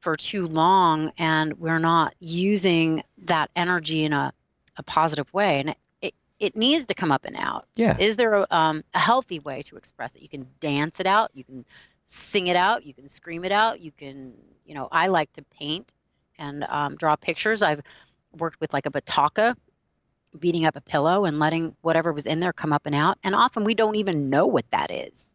for 0.01 0.17
too 0.17 0.47
long 0.47 1.13
and 1.17 1.53
we're 1.59 1.79
not 1.79 2.13
using 2.19 3.03
that 3.19 3.49
energy 3.55 4.03
in 4.03 4.11
a, 4.11 4.33
a 4.75 4.83
positive 4.83 5.33
way, 5.33 5.61
and 5.61 5.69
it, 5.69 5.77
it 6.01 6.13
it 6.39 6.55
needs 6.57 6.85
to 6.87 6.93
come 6.93 7.11
up 7.13 7.23
and 7.23 7.37
out. 7.37 7.67
Yeah. 7.75 7.95
Is 7.97 8.17
there 8.17 8.33
a, 8.33 8.47
um, 8.51 8.83
a 8.93 8.99
healthy 8.99 9.39
way 9.39 9.61
to 9.63 9.77
express 9.77 10.13
it? 10.17 10.21
You 10.21 10.27
can 10.27 10.45
dance 10.59 10.99
it 10.99 11.05
out. 11.07 11.31
You 11.33 11.45
can 11.45 11.63
sing 12.05 12.47
it 12.47 12.55
out. 12.55 12.85
You 12.85 12.93
can 12.93 13.07
scream 13.07 13.43
it 13.45 13.51
out. 13.51 13.79
You 13.79 13.91
can, 13.91 14.33
you 14.65 14.75
know, 14.75 14.87
I 14.91 15.07
like 15.07 15.31
to 15.33 15.43
paint 15.57 15.91
and 16.37 16.63
um, 16.65 16.95
draw 16.95 17.15
pictures. 17.15 17.61
I've 17.63 17.81
worked 18.37 18.59
with 18.59 18.73
like 18.73 18.85
a 18.85 18.91
bataka, 18.91 19.55
beating 20.39 20.65
up 20.65 20.75
a 20.75 20.81
pillow 20.81 21.25
and 21.25 21.39
letting 21.39 21.75
whatever 21.81 22.11
was 22.11 22.25
in 22.25 22.39
there 22.39 22.53
come 22.53 22.73
up 22.73 22.83
and 22.85 22.95
out. 22.95 23.17
And 23.23 23.35
often 23.35 23.63
we 23.63 23.73
don't 23.75 23.95
even 23.95 24.29
know 24.29 24.47
what 24.47 24.65
that 24.71 24.91
is. 24.91 25.27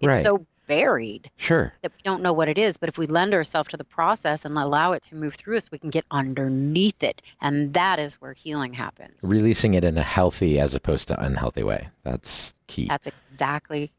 It's 0.00 0.06
Right. 0.06 0.24
so 0.24 0.46
buried 0.66 1.30
Sure. 1.36 1.72
that 1.82 1.92
we 1.92 2.02
don't 2.02 2.22
know 2.22 2.32
what 2.32 2.48
it 2.48 2.58
is. 2.58 2.76
But 2.76 2.88
if 2.88 2.98
we 2.98 3.06
lend 3.06 3.34
ourselves 3.34 3.68
to 3.68 3.76
the 3.76 3.84
process 3.84 4.44
and 4.44 4.56
allow 4.58 4.92
it 4.92 5.02
to 5.04 5.14
move 5.14 5.34
through 5.34 5.58
us, 5.58 5.70
we 5.70 5.78
can 5.78 5.90
get 5.90 6.04
underneath 6.10 7.02
it. 7.04 7.22
And 7.40 7.72
that 7.74 7.98
is 8.00 8.14
where 8.16 8.32
healing 8.32 8.72
happens. 8.72 9.20
Releasing 9.22 9.74
it 9.74 9.84
in 9.84 9.96
a 9.96 10.02
healthy 10.02 10.58
as 10.58 10.74
opposed 10.74 11.06
to 11.08 11.22
unhealthy 11.22 11.62
way. 11.62 11.88
That's 12.02 12.52
key. 12.66 12.86
That's 12.88 13.06
exactly 13.06 13.90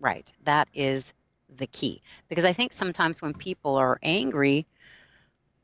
right. 0.00 0.32
That 0.44 0.68
is 0.74 1.12
the 1.54 1.66
key. 1.66 2.02
Because 2.28 2.44
I 2.44 2.52
think 2.52 2.72
sometimes 2.72 3.22
when 3.22 3.34
people 3.34 3.76
are 3.76 3.98
angry, 4.02 4.66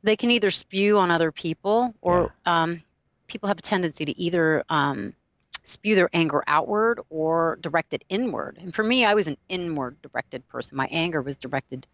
they 0.02 0.16
can 0.16 0.30
either 0.30 0.50
spew 0.50 0.98
on 0.98 1.10
other 1.10 1.32
people 1.32 1.94
or 2.00 2.34
um, 2.46 2.82
people 3.26 3.48
have 3.48 3.58
a 3.58 3.62
tendency 3.62 4.04
to 4.04 4.18
either 4.18 4.64
um, 4.68 5.14
spew 5.62 5.94
their 5.94 6.10
anger 6.12 6.42
outward 6.46 7.00
or 7.08 7.58
direct 7.60 7.94
it 7.94 8.04
inward. 8.08 8.58
And 8.60 8.74
for 8.74 8.82
me, 8.82 9.04
I 9.04 9.14
was 9.14 9.28
an 9.28 9.36
inward 9.48 10.00
directed 10.02 10.46
person. 10.48 10.76
My 10.76 10.88
anger 10.90 11.22
was 11.22 11.36
directed 11.36 11.86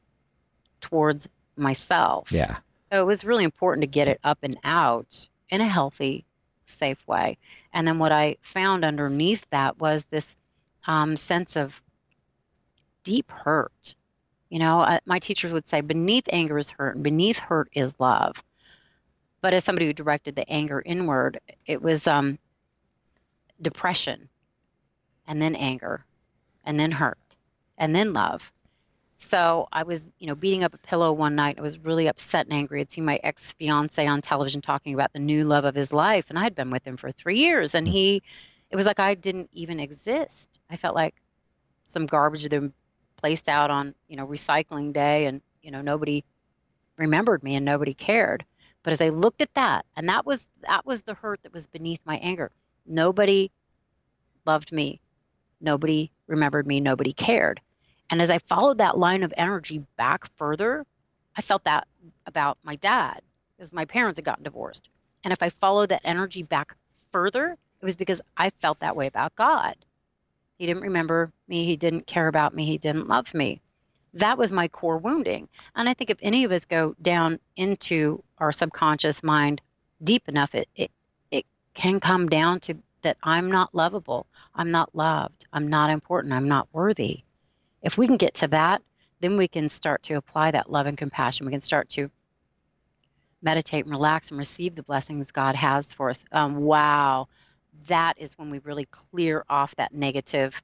towards 0.81 1.29
myself. 1.57 2.33
yeah. 2.33 2.59
So 2.90 3.03
it 3.03 3.07
was 3.07 3.24
really 3.24 3.44
important 3.44 3.83
to 3.83 3.88
get 3.88 4.09
it 4.09 4.18
up 4.24 4.38
and 4.42 4.59
out 4.64 5.29
in 5.51 5.61
a 5.61 5.66
healthy, 5.66 6.24
safe 6.64 7.07
way. 7.07 7.37
And 7.72 7.87
then 7.87 7.98
what 7.98 8.12
I 8.12 8.37
found 8.40 8.85
underneath 8.85 9.46
that 9.51 9.79
was 9.79 10.07
this 10.07 10.35
um, 10.87 11.14
sense 11.14 11.57
of 11.57 11.83
deep 13.09 13.31
hurt. 13.31 13.94
You 14.51 14.59
know, 14.59 14.81
uh, 14.83 14.99
my 15.07 15.18
teachers 15.18 15.51
would 15.51 15.66
say, 15.66 15.81
beneath 15.81 16.29
anger 16.31 16.59
is 16.59 16.68
hurt, 16.68 16.94
and 16.94 17.03
beneath 17.03 17.38
hurt 17.38 17.71
is 17.73 17.99
love. 17.99 18.44
But 19.40 19.55
as 19.55 19.64
somebody 19.64 19.87
who 19.87 19.94
directed 19.94 20.37
the 20.37 20.47
anger 20.51 20.83
inward, 20.85 21.40
it 21.64 21.81
was 21.81 22.07
um, 22.07 22.38
depression, 23.62 24.29
and 25.27 25.40
then 25.40 25.57
anger, 25.57 26.05
and 26.64 26.79
then 26.79 26.90
hurt, 26.90 27.18
and 27.79 27.97
then 27.97 28.12
love. 28.12 28.53
So 29.16 29.68
I 29.73 29.85
was, 29.85 30.07
you 30.18 30.27
know, 30.27 30.35
beating 30.35 30.62
up 30.62 30.75
a 30.75 30.79
pillow 30.79 31.11
one 31.14 31.35
night. 31.35 31.57
I 31.59 31.62
was 31.62 31.79
really 31.79 32.09
upset 32.09 32.44
and 32.44 32.53
angry. 32.53 32.83
I'd 32.83 32.90
seen 32.90 33.07
my 33.07 33.18
ex 33.23 33.55
fiance 33.55 34.07
on 34.07 34.21
television 34.21 34.61
talking 34.61 34.92
about 34.92 35.14
the 35.14 35.18
new 35.18 35.44
love 35.44 35.64
of 35.64 35.75
his 35.75 35.94
life, 35.94 36.27
and 36.29 36.38
I 36.38 36.42
had 36.42 36.55
been 36.55 36.71
with 36.71 36.87
him 36.87 36.99
for 36.99 37.11
three 37.11 37.38
years. 37.38 37.75
And 37.75 37.88
he, 37.88 38.23
it 38.71 38.77
was 38.77 38.85
like 38.85 39.01
I 39.01 39.14
didn't 39.14 39.49
even 39.55 39.81
exist. 39.81 40.59
I 40.68 40.77
felt 40.77 40.94
like 40.94 41.14
some 41.85 42.05
garbage 42.05 42.47
that 42.49 42.73
placed 43.18 43.48
out 43.48 43.70
on, 43.70 43.94
you 44.09 44.16
know, 44.16 44.26
recycling 44.26 44.92
day, 44.92 45.26
and 45.26 45.42
you 45.62 45.70
know, 45.70 45.83
nobody 45.83 46.24
remembered 46.96 47.42
me 47.42 47.54
and 47.57 47.64
nobody 47.64 47.94
cared. 47.94 48.44
But 48.83 48.92
as 48.92 49.00
I 49.00 49.11
looked 49.11 49.42
at 49.42 49.52
that, 49.54 49.85
and 49.96 50.09
that 50.09 50.24
was 50.24 50.46
that 50.62 50.87
was 50.87 51.02
the 51.02 51.14
hurt 51.14 51.42
that 51.42 51.52
was 51.52 51.66
beneath 51.66 52.00
my 52.04 52.16
anger. 52.18 52.50
Nobody 52.87 53.50
loved 54.46 54.72
me. 54.72 55.00
Nobody 55.61 56.11
remembered 56.26 56.66
me. 56.66 56.81
Nobody 56.81 57.12
cared. 57.12 57.61
And 58.11 58.22
as 58.22 58.31
I 58.31 58.38
followed 58.38 58.78
that 58.78 58.96
line 58.96 59.22
of 59.22 59.35
energy 59.37 59.85
back 59.96 60.24
further, 60.37 60.87
I 61.37 61.42
felt 61.42 61.64
that 61.64 61.87
about 62.26 62.59
my 62.62 62.76
dad, 62.76 63.20
because 63.57 63.72
my 63.72 63.85
parents 63.85 64.18
had 64.18 64.24
gotten 64.24 64.44
divorced. 64.44 64.88
And 65.24 65.33
if 65.33 65.42
I 65.42 65.50
followed 65.50 65.90
that 65.90 66.00
energy 66.04 66.42
back 66.42 66.74
further, 67.12 67.59
it 67.81 67.85
was 67.85 67.96
because 67.96 68.20
I 68.37 68.50
felt 68.50 68.81
that 68.81 68.96
way 68.96 69.07
about 69.07 69.35
God. 69.35 69.76
He 70.59 70.66
didn't 70.66 70.83
remember 70.83 71.33
me. 71.47 71.64
He 71.64 71.77
didn't 71.77 72.07
care 72.07 72.29
about 72.29 72.55
me. 72.55 72.64
He 72.64 72.79
didn't 72.79 73.09
love 73.09 73.33
me. 73.33 73.61
That 74.14 74.38
was 74.38 74.51
my 74.51 74.68
core 74.68 74.99
wounding. 74.99 75.49
And 75.77 75.88
I 75.88 75.94
think 75.94 76.11
if 76.11 76.18
any 76.21 76.44
of 76.44 76.53
us 76.53 76.64
go 76.64 76.97
down 77.01 77.38
into 77.57 78.23
our 78.38 78.51
subconscious 78.51 79.23
mind 79.23 79.61
deep 80.03 80.29
enough, 80.29 80.55
it, 80.55 80.68
it, 80.75 80.90
it 81.31 81.47
can 81.75 82.01
come 82.01 82.29
down 82.29 82.61
to 82.61 82.75
that 83.03 83.16
I'm 83.23 83.51
not 83.51 83.75
lovable. 83.75 84.27
I'm 84.55 84.71
not 84.71 84.94
loved. 84.94 85.47
I'm 85.53 85.68
not 85.68 85.90
important. 85.90 86.35
I'm 86.35 86.49
not 86.49 86.68
worthy. 86.73 87.23
If 87.83 87.97
we 87.97 88.09
can 88.09 88.16
get 88.16 88.35
to 88.35 88.49
that, 88.49 88.83
then 89.21 89.37
we 89.37 89.47
can 89.47 89.68
start 89.68 90.03
to 90.05 90.14
apply 90.14 90.51
that 90.51 90.71
love 90.71 90.87
and 90.87 90.99
compassion. 90.99 91.47
We 91.47 91.53
can 91.53 91.61
start 91.61 91.88
to 91.90 92.11
meditate 93.42 93.85
and 93.85 93.94
relax 93.94 94.31
and 94.31 94.38
receive 94.38 94.75
the 94.75 94.83
blessings 94.83 95.31
God 95.31 95.55
has 95.55 95.92
for 95.92 96.11
us. 96.11 96.25
Um, 96.33 96.57
wow, 96.57 97.29
that 97.87 98.19
is 98.19 98.37
when 98.38 98.51
we 98.51 98.59
really 98.61 98.87
clear 98.87 99.45
off 99.49 99.75
that 99.77 99.93
negative 99.95 100.62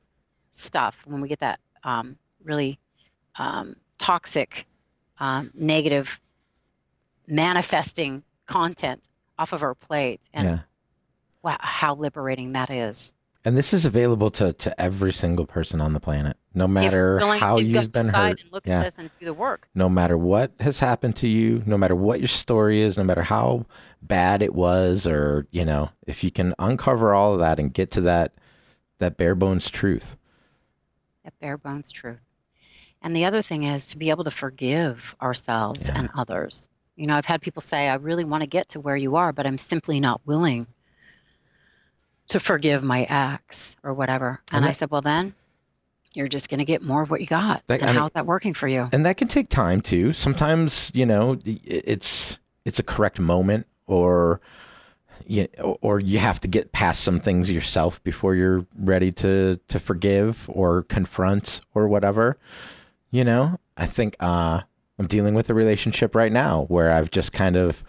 stuff. 0.50 1.02
When 1.06 1.20
we 1.20 1.28
get 1.28 1.40
that 1.40 1.60
um, 1.82 2.16
really 2.42 2.78
um, 3.36 3.76
toxic, 3.98 4.66
um, 5.18 5.50
negative, 5.54 6.20
manifesting 7.26 8.22
content 8.46 9.02
off 9.38 9.52
of 9.52 9.62
our 9.62 9.74
plate, 9.74 10.20
and 10.32 10.48
yeah. 10.48 10.58
wow, 11.42 11.56
how 11.60 11.94
liberating 11.94 12.52
that 12.52 12.70
is. 12.70 13.14
And 13.46 13.58
this 13.58 13.74
is 13.74 13.84
available 13.84 14.30
to, 14.32 14.54
to 14.54 14.80
every 14.80 15.12
single 15.12 15.44
person 15.44 15.82
on 15.82 15.92
the 15.92 16.00
planet, 16.00 16.38
no 16.54 16.66
matter 16.66 17.18
how 17.36 17.58
you've 17.58 17.92
been 17.92 18.08
hurt. 18.08 18.40
and 18.42 18.52
look 18.52 18.66
Yeah. 18.66 18.80
at 18.80 18.84
this 18.84 18.98
and 18.98 19.10
do 19.20 19.26
the 19.26 19.34
work. 19.34 19.68
no 19.74 19.88
matter 19.90 20.16
what 20.16 20.52
has 20.60 20.78
happened 20.78 21.16
to 21.16 21.28
you, 21.28 21.62
no 21.66 21.76
matter 21.76 21.94
what 21.94 22.20
your 22.20 22.28
story 22.28 22.80
is, 22.80 22.96
no 22.96 23.04
matter 23.04 23.22
how 23.22 23.66
bad 24.00 24.40
it 24.40 24.54
was, 24.54 25.06
or 25.06 25.46
you 25.50 25.64
know, 25.64 25.90
if 26.06 26.24
you 26.24 26.30
can 26.30 26.54
uncover 26.58 27.12
all 27.12 27.34
of 27.34 27.40
that 27.40 27.58
and 27.58 27.74
get 27.74 27.90
to 27.92 28.00
that 28.02 28.32
that 28.98 29.16
bare 29.18 29.34
bones 29.34 29.68
truth, 29.70 30.16
That 31.24 31.38
bare 31.40 31.58
bones 31.58 31.90
truth. 31.92 32.20
And 33.02 33.14
the 33.14 33.26
other 33.26 33.42
thing 33.42 33.64
is 33.64 33.86
to 33.88 33.98
be 33.98 34.08
able 34.08 34.24
to 34.24 34.30
forgive 34.30 35.14
ourselves 35.20 35.88
Yeah. 35.88 35.98
and 35.98 36.08
others. 36.16 36.68
You 36.96 37.06
know, 37.06 37.16
I've 37.16 37.26
had 37.26 37.42
people 37.42 37.60
say, 37.60 37.88
I 37.88 37.96
really 37.96 38.24
want 38.24 38.42
to 38.42 38.46
get 38.48 38.68
to 38.70 38.80
where 38.80 38.96
you 38.96 39.16
are, 39.16 39.32
but 39.32 39.46
I'm 39.46 39.58
simply 39.58 40.00
not 40.00 40.20
willing 40.24 40.66
to 42.28 42.40
forgive 42.40 42.82
my 42.82 43.06
ex 43.08 43.76
or 43.82 43.92
whatever. 43.94 44.40
And 44.52 44.58
And 44.58 44.66
I 44.66 44.72
said, 44.72 44.90
Well, 44.90 45.02
then 45.02 45.34
you're 46.14 46.28
just 46.28 46.48
going 46.48 46.58
to 46.58 46.64
get 46.64 46.80
more 46.82 47.02
of 47.02 47.10
what 47.10 47.20
you 47.20 47.26
got. 47.26 47.62
That- 47.66 47.80
and 47.80 47.90
I 47.90 47.92
mean- 47.92 48.00
how's 48.00 48.12
that 48.12 48.26
working 48.26 48.54
for 48.54 48.68
you? 48.68 48.88
and 48.92 49.04
that 49.06 49.16
can 49.16 49.28
take 49.28 49.48
time 49.48 49.80
too. 49.80 50.12
Sometimes 50.12 50.90
you 50.94 51.04
know 51.06 51.38
it's 51.44 52.38
it's 52.64 52.78
a 52.78 52.82
correct 52.82 53.18
moment, 53.20 53.66
or 53.86 54.40
you 55.26 55.48
or 55.80 56.00
you 56.00 56.18
have 56.18 56.40
to 56.40 56.48
get 56.48 56.72
past 56.72 57.02
some 57.02 57.20
things 57.20 57.50
yourself 57.50 58.02
before 58.04 58.34
you're 58.34 58.64
ready 58.78 59.10
to 59.12 59.58
to 59.68 59.78
forgive 59.80 60.48
or 60.52 60.82
confront 60.84 61.60
or 61.74 61.88
whatever. 61.88 62.36
You 63.10 63.24
know, 63.24 63.58
I 63.76 63.86
think 63.86 64.16
uh, 64.20 64.60
I'm 64.98 65.06
dealing 65.06 65.34
with 65.34 65.50
a 65.50 65.54
relationship 65.54 66.14
right 66.14 66.32
now 66.32 66.64
where 66.68 66.90
I've 66.92 67.10
just 67.10 67.32
kind 67.32 67.56
of 67.56 67.82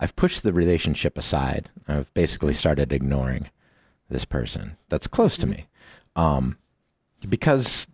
I've 0.00 0.14
pushed 0.16 0.42
the 0.42 0.52
relationship 0.52 1.16
aside. 1.18 1.68
I've 1.86 2.12
basically 2.14 2.54
started 2.54 2.92
ignoring 2.92 3.48
this 4.08 4.24
person 4.24 4.76
that's 4.88 5.06
close 5.06 5.36
to 5.38 5.46
me, 5.46 5.66
um, 6.16 6.56
because 7.28 7.86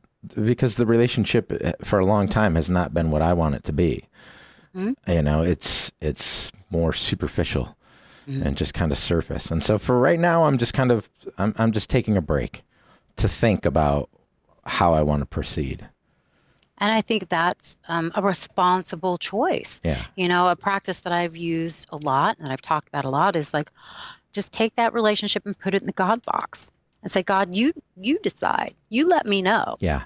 because 0.43 0.77
the 0.77 0.87
relationship 0.87 1.53
uh, 1.65 1.73
for 1.85 1.99
a 1.99 2.07
long 2.07 2.29
time 2.29 2.55
has 2.55 2.71
not 2.71 2.95
been 2.95 3.11
what 3.11 3.21
I 3.23 3.33
want 3.35 3.55
it 3.55 3.65
to 3.65 3.73
be. 3.73 4.05
Mhm. 4.75 4.95
You 5.07 5.23
know, 5.23 5.43
it's 5.43 5.93
it's 6.01 6.51
more 6.71 6.93
superficial 6.93 7.77
Mhm. 8.27 8.47
and 8.47 8.57
just 8.57 8.73
kind 8.75 8.91
of 8.91 8.97
surface. 8.99 9.51
And 9.51 9.63
so 9.63 9.79
for 9.79 9.99
right 10.01 10.19
now, 10.19 10.45
I'm 10.47 10.57
just 10.59 10.73
kind 10.73 10.91
of 10.91 11.09
I'm 11.37 11.55
I'm 11.59 11.73
just 11.73 11.91
taking 11.91 12.17
a 12.17 12.23
break 12.23 12.65
to 13.17 13.29
think 13.29 13.67
about 13.67 14.09
how 14.65 14.95
I 14.95 15.03
want 15.03 15.21
to 15.21 15.27
proceed. 15.27 15.87
And 16.79 16.91
I 16.91 17.03
think 17.03 17.29
that's 17.29 17.77
um, 17.89 18.11
a 18.17 18.23
responsible 18.23 19.17
choice. 19.19 19.81
Yeah. 19.85 20.03
You 20.17 20.27
know, 20.27 20.49
a 20.49 20.57
practice 20.57 21.01
that 21.01 21.13
I've 21.13 21.37
used 21.37 21.87
a 21.93 21.97
lot 21.99 22.37
and 22.41 22.51
I've 22.51 22.63
talked 22.63 22.89
about 22.89 23.05
a 23.05 23.11
lot 23.11 23.37
is 23.37 23.55
like 23.55 23.71
just 24.35 24.53
take 24.53 24.75
that 24.77 24.93
relationship 24.93 25.47
and 25.47 25.59
put 25.59 25.75
it 25.75 25.81
in 25.81 25.87
the 25.87 25.93
God 25.93 26.23
box 26.25 26.71
and 27.03 27.11
say, 27.11 27.23
God, 27.23 27.55
you 27.55 27.73
you 27.97 28.19
decide. 28.19 28.75
You 28.91 29.09
let 29.09 29.25
me 29.25 29.41
know 29.41 29.77
Yeah. 29.81 30.03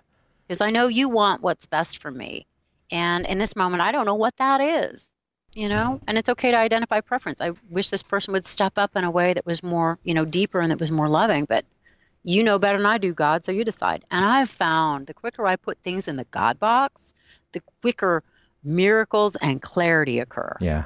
because 0.46 0.60
I 0.60 0.70
know 0.70 0.86
you 0.86 1.08
want 1.08 1.42
what's 1.42 1.66
best 1.66 1.98
for 1.98 2.10
me. 2.10 2.46
And 2.90 3.26
in 3.26 3.38
this 3.38 3.56
moment, 3.56 3.82
I 3.82 3.90
don't 3.92 4.06
know 4.06 4.14
what 4.14 4.36
that 4.36 4.60
is. 4.60 5.10
You 5.54 5.68
know, 5.68 5.94
mm-hmm. 5.94 6.04
and 6.06 6.18
it's 6.18 6.28
okay 6.28 6.50
to 6.52 6.56
identify 6.58 7.00
preference. 7.00 7.40
I 7.40 7.52
wish 7.70 7.88
this 7.88 8.02
person 8.02 8.32
would 8.32 8.44
step 8.44 8.74
up 8.76 8.94
in 8.94 9.02
a 9.04 9.10
way 9.10 9.32
that 9.32 9.46
was 9.46 9.62
more, 9.62 9.98
you 10.04 10.14
know, 10.14 10.24
deeper 10.24 10.60
and 10.60 10.70
that 10.70 10.78
was 10.78 10.90
more 10.90 11.08
loving. 11.08 11.46
But 11.46 11.64
you 12.22 12.44
know 12.44 12.58
better 12.58 12.76
than 12.78 12.86
I 12.86 12.98
do, 12.98 13.14
God, 13.14 13.44
so 13.44 13.50
you 13.52 13.64
decide. 13.64 14.04
And 14.10 14.24
I've 14.24 14.50
found 14.50 15.06
the 15.06 15.14
quicker 15.14 15.46
I 15.46 15.56
put 15.56 15.78
things 15.78 16.06
in 16.06 16.16
the 16.16 16.26
God 16.30 16.60
box, 16.60 17.14
the 17.52 17.62
quicker 17.80 18.22
miracles 18.62 19.36
and 19.36 19.62
clarity 19.62 20.18
occur. 20.20 20.56
Yeah. 20.60 20.84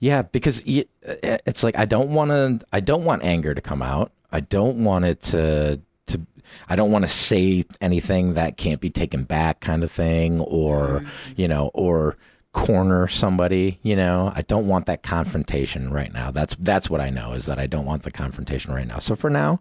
Yeah, 0.00 0.22
because 0.22 0.62
uh, 0.66 0.82
uh, 1.06 1.38
it's 1.46 1.62
like 1.62 1.78
I 1.78 1.84
don't 1.84 2.10
want 2.10 2.30
to 2.30 2.66
I 2.72 2.80
don't 2.80 3.04
want 3.04 3.22
anger 3.24 3.54
to 3.54 3.60
come 3.60 3.82
out. 3.82 4.12
I 4.32 4.40
don't 4.40 4.84
want 4.84 5.04
it 5.04 5.22
to 5.22 5.80
to 6.06 6.20
I 6.68 6.76
don't 6.76 6.90
want 6.90 7.02
to 7.04 7.08
say 7.08 7.64
anything 7.80 8.34
that 8.34 8.56
can't 8.56 8.80
be 8.80 8.90
taken 8.90 9.24
back 9.24 9.60
kind 9.60 9.82
of 9.82 9.90
thing 9.90 10.40
or, 10.40 11.00
mm-hmm. 11.00 11.32
you 11.36 11.48
know, 11.48 11.70
or 11.74 12.16
corner 12.52 13.06
somebody, 13.08 13.78
you 13.82 13.94
know. 13.94 14.32
I 14.34 14.42
don't 14.42 14.66
want 14.66 14.86
that 14.86 15.02
confrontation 15.02 15.92
right 15.92 16.12
now. 16.12 16.30
That's 16.30 16.54
that's 16.56 16.90
what 16.90 17.00
I 17.00 17.10
know 17.10 17.32
is 17.32 17.46
that 17.46 17.58
I 17.58 17.66
don't 17.66 17.84
want 17.84 18.02
the 18.02 18.10
confrontation 18.10 18.72
right 18.72 18.86
now. 18.86 18.98
So 18.98 19.14
for 19.14 19.30
now, 19.30 19.60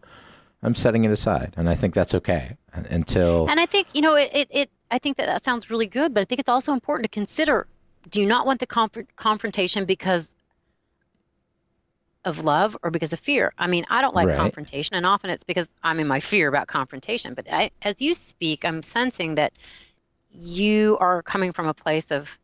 I'm 0.63 0.75
setting 0.75 1.03
it 1.03 1.11
aside 1.11 1.53
and 1.57 1.69
I 1.69 1.75
think 1.75 1.93
that's 1.93 2.15
okay 2.15 2.57
uh, 2.75 2.83
until 2.89 3.47
And 3.49 3.59
I 3.59 3.65
think, 3.65 3.87
you 3.93 4.01
know, 4.01 4.15
it, 4.15 4.29
it, 4.33 4.47
it 4.51 4.69
I 4.89 4.97
think 4.97 5.17
that 5.17 5.27
that 5.27 5.43
sounds 5.43 5.69
really 5.69 5.87
good, 5.87 6.13
but 6.13 6.21
I 6.21 6.25
think 6.25 6.39
it's 6.39 6.49
also 6.49 6.73
important 6.73 7.03
to 7.03 7.09
consider 7.09 7.67
do 8.09 8.21
you 8.21 8.27
not 8.27 8.45
want 8.45 8.59
the 8.59 8.67
conf- 8.67 9.15
confrontation 9.15 9.85
because 9.85 10.33
of 12.25 12.43
love 12.43 12.77
or 12.83 12.91
because 12.91 13.13
of 13.13 13.19
fear? 13.19 13.53
I 13.57 13.67
mean, 13.67 13.85
I 13.89 14.01
don't 14.01 14.15
like 14.15 14.27
Right. 14.27 14.37
confrontation, 14.37 14.95
and 14.95 15.05
often 15.05 15.29
it's 15.29 15.43
because 15.43 15.67
I'm 15.83 15.99
in 15.99 16.07
my 16.07 16.19
fear 16.19 16.47
about 16.47 16.67
confrontation. 16.67 17.33
But 17.33 17.47
I, 17.51 17.71
as 17.81 18.01
you 18.01 18.13
speak, 18.13 18.65
I'm 18.65 18.83
sensing 18.83 19.35
that 19.35 19.53
you 20.31 20.97
are 20.99 21.21
coming 21.21 21.53
from 21.53 21.67
a 21.67 21.73
place 21.73 22.11
of 22.11 22.37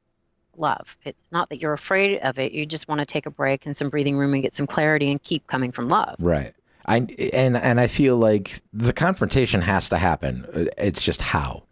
love. 0.55 0.97
It's 1.03 1.23
not 1.31 1.49
that 1.49 1.59
you're 1.59 1.73
afraid 1.73 2.19
of 2.19 2.39
it, 2.39 2.51
you 2.51 2.65
just 2.65 2.87
want 2.87 2.99
to 2.99 3.05
take 3.05 3.25
a 3.25 3.31
break 3.31 3.65
and 3.65 3.75
some 3.75 3.89
breathing 3.89 4.17
room 4.17 4.33
and 4.33 4.43
get 4.43 4.53
some 4.53 4.67
clarity 4.67 5.11
and 5.11 5.21
keep 5.21 5.47
coming 5.47 5.71
from 5.71 5.89
love. 5.89 6.15
Right. 6.19 6.53
I 6.85 6.97
and 6.97 7.55
and 7.57 7.79
I 7.79 7.87
feel 7.87 8.17
like 8.17 8.61
the 8.73 8.91
confrontation 8.93 9.61
has 9.61 9.89
to 9.89 9.97
happen. 9.97 10.69
It's 10.77 11.01
just 11.01 11.21
how 11.21 11.63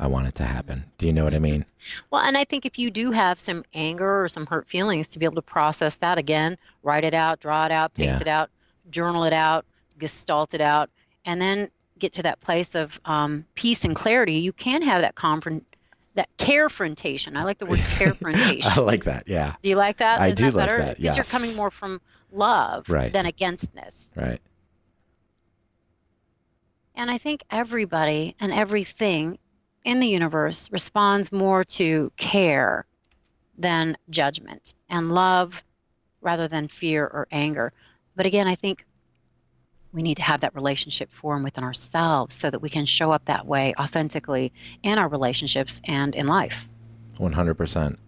I 0.00 0.06
want 0.06 0.28
it 0.28 0.34
to 0.36 0.44
happen. 0.44 0.84
Do 0.98 1.06
you 1.06 1.12
know 1.12 1.24
what 1.24 1.34
I 1.34 1.40
mean? 1.40 1.64
Well, 2.10 2.22
and 2.22 2.36
I 2.38 2.44
think 2.44 2.64
if 2.64 2.78
you 2.78 2.90
do 2.90 3.10
have 3.10 3.40
some 3.40 3.64
anger 3.74 4.22
or 4.22 4.28
some 4.28 4.46
hurt 4.46 4.68
feelings, 4.68 5.08
to 5.08 5.18
be 5.18 5.24
able 5.24 5.34
to 5.36 5.42
process 5.42 5.96
that 5.96 6.18
again, 6.18 6.56
write 6.84 7.02
it 7.04 7.14
out, 7.14 7.40
draw 7.40 7.66
it 7.66 7.72
out, 7.72 7.94
paint 7.94 8.10
Yeah. 8.10 8.20
it 8.20 8.28
out, 8.28 8.50
journal 8.90 9.24
it 9.24 9.32
out, 9.32 9.64
gestalt 9.98 10.54
it 10.54 10.60
out, 10.60 10.88
and 11.24 11.42
then 11.42 11.68
get 11.98 12.12
to 12.12 12.22
that 12.22 12.38
place 12.40 12.76
of 12.76 13.00
um, 13.06 13.44
peace 13.56 13.84
and 13.84 13.96
clarity, 13.96 14.34
you 14.34 14.52
can 14.52 14.82
have 14.82 15.02
that 15.02 15.16
confront, 15.16 15.64
that 16.14 16.28
carefrontation. 16.38 17.36
I 17.36 17.42
like 17.42 17.58
the 17.58 17.66
word 17.66 17.80
confrontation. 17.98 18.70
I 18.76 18.80
like 18.80 19.02
that. 19.04 19.26
Yeah. 19.26 19.56
do 19.62 19.68
you 19.68 19.74
like 19.74 19.96
that? 19.96 20.20
I 20.20 20.28
Is 20.28 20.36
do 20.36 20.44
that 20.44 20.54
like 20.54 20.68
better? 20.68 20.78
that, 20.84 21.00
Because 21.00 21.16
you're 21.16 21.24
coming 21.24 21.56
more 21.56 21.72
from 21.72 22.00
love 22.30 22.88
Right. 22.88 23.12
than 23.12 23.26
againstness. 23.26 24.10
Right. 24.14 24.40
And 26.94 27.10
I 27.10 27.18
think 27.18 27.42
everybody 27.50 28.36
and 28.40 28.52
everything 28.52 29.38
in 29.84 30.00
the 30.00 30.08
universe 30.08 30.70
responds 30.70 31.32
more 31.32 31.64
to 31.64 32.12
care 32.16 32.86
than 33.56 33.96
judgment 34.10 34.74
and 34.88 35.12
love 35.12 35.62
rather 36.20 36.48
than 36.48 36.68
fear 36.68 37.04
or 37.04 37.26
anger. 37.30 37.72
But 38.16 38.26
again, 38.26 38.48
I 38.48 38.54
think 38.54 38.84
we 39.92 40.02
need 40.02 40.16
to 40.16 40.22
have 40.22 40.40
that 40.40 40.54
relationship 40.54 41.10
form 41.10 41.42
within 41.42 41.64
ourselves 41.64 42.34
so 42.34 42.50
that 42.50 42.60
we 42.60 42.68
can 42.68 42.84
show 42.86 43.10
up 43.10 43.24
that 43.24 43.46
way 43.46 43.74
authentically 43.78 44.52
in 44.82 44.98
our 44.98 45.08
relationships 45.08 45.80
and 45.84 46.14
in 46.14 46.26
life. 46.26 46.68
One 47.16 47.32
hundred 47.32 47.54
percent. 47.54 47.98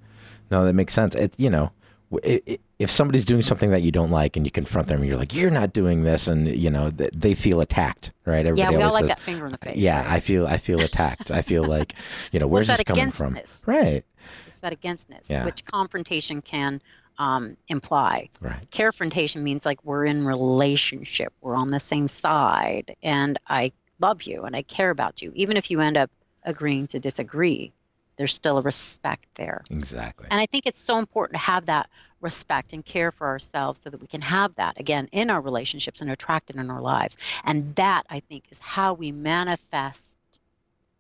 No, 0.51 0.65
that 0.65 0.75
makes 0.75 0.95
sense. 0.95 1.15
It 1.15 1.35
you 1.39 1.51
know, 1.51 1.73
w- 2.11 2.41
i- 2.47 2.53
i- 2.53 2.59
if 2.81 2.91
somebody's 2.91 3.27
doing 3.27 3.43
something 3.43 3.71
that 3.71 3.83
you 3.83 3.93
don't 3.93 4.11
like 4.11 4.37
and 4.39 4.47
you 4.47 4.51
confront 4.51 4.89
them, 4.89 5.01
and 5.01 5.07
you're 5.07 5.19
like, 5.19 5.35
"You're 5.35 5.51
not 5.51 5.75
doing 5.75 6.03
this," 6.03 6.27
and 6.27 6.51
you 6.51 6.71
know, 6.71 6.91
th- 6.91 7.11
they 7.15 7.35
feel 7.35 7.61
attacked, 7.61 8.11
right? 8.25 8.47
Everybody 8.47 8.73
yeah, 8.73 8.79
we 8.79 8.83
all 8.83 8.93
like 8.93 9.03
says, 9.03 9.11
that 9.11 9.21
finger 9.21 9.45
in 9.45 9.53
the 9.53 9.59
face. 9.59 9.77
"Yeah, 9.77 9.99
right? 9.99 10.15
I 10.15 10.21
feel, 10.21 10.47
I 10.47 10.57
feel 10.57 10.81
attacked. 10.81 11.31
I 11.31 11.43
feel 11.43 11.63
like, 11.77 11.95
you 12.33 12.41
know, 12.41 12.47
where's 12.47 12.69
this 12.69 12.83
coming 12.83 13.13
from?" 13.13 13.39
Right. 13.67 14.03
It's 14.47 14.61
that 14.61 14.73
againstness, 14.73 15.27
Yeah. 15.29 15.45
which 15.45 15.65
confrontation 15.67 16.41
can 16.41 16.81
um, 17.19 17.57
imply. 17.69 18.31
Right. 18.41 18.69
carefrontation 18.71 19.43
means 19.43 19.67
like 19.67 19.85
we're 19.85 20.07
in 20.07 20.25
relationship 20.25 21.35
we're 21.43 21.55
on 21.55 21.71
the 21.71 21.79
same 21.81 22.09
side 22.09 22.97
and 23.03 23.39
i 23.49 23.73
love 24.01 24.23
you 24.23 24.45
and 24.45 24.57
i 24.57 24.63
care 24.63 24.89
about 24.89 25.21
you 25.21 25.31
even 25.35 25.59
if 25.59 25.71
you 25.71 25.81
end 25.81 25.99
up 25.99 26.11
agreeing 26.45 26.87
to 26.87 26.99
disagree 26.99 27.73
there's 28.21 28.35
still 28.35 28.59
a 28.59 28.63
respect 28.63 29.25
there 29.35 29.65
Exactly. 29.71 30.27
and 30.31 30.41
i 30.41 30.47
think 30.47 30.67
it's 30.67 30.79
so 30.79 30.99
important 30.99 31.35
to 31.35 31.45
have 31.45 31.67
that 31.67 31.89
respect 32.21 32.75
and 32.75 32.85
care 32.85 33.11
for 33.11 33.27
ourselves 33.27 33.81
so 33.83 33.89
that 33.89 34.01
we 34.01 34.07
can 34.07 34.21
have 34.21 34.55
that 34.57 34.79
again 34.79 35.09
in 35.11 35.31
our 35.31 35.41
relationships 35.41 36.03
and 36.03 36.11
attract 36.11 36.51
it 36.51 36.57
in 36.57 36.71
our 36.71 36.83
lives 36.83 37.17
and 37.45 37.75
that 37.77 38.05
i 38.11 38.21
think 38.21 38.45
is 38.51 38.59
how 38.59 38.93
we 38.93 39.11
manifest 39.11 40.05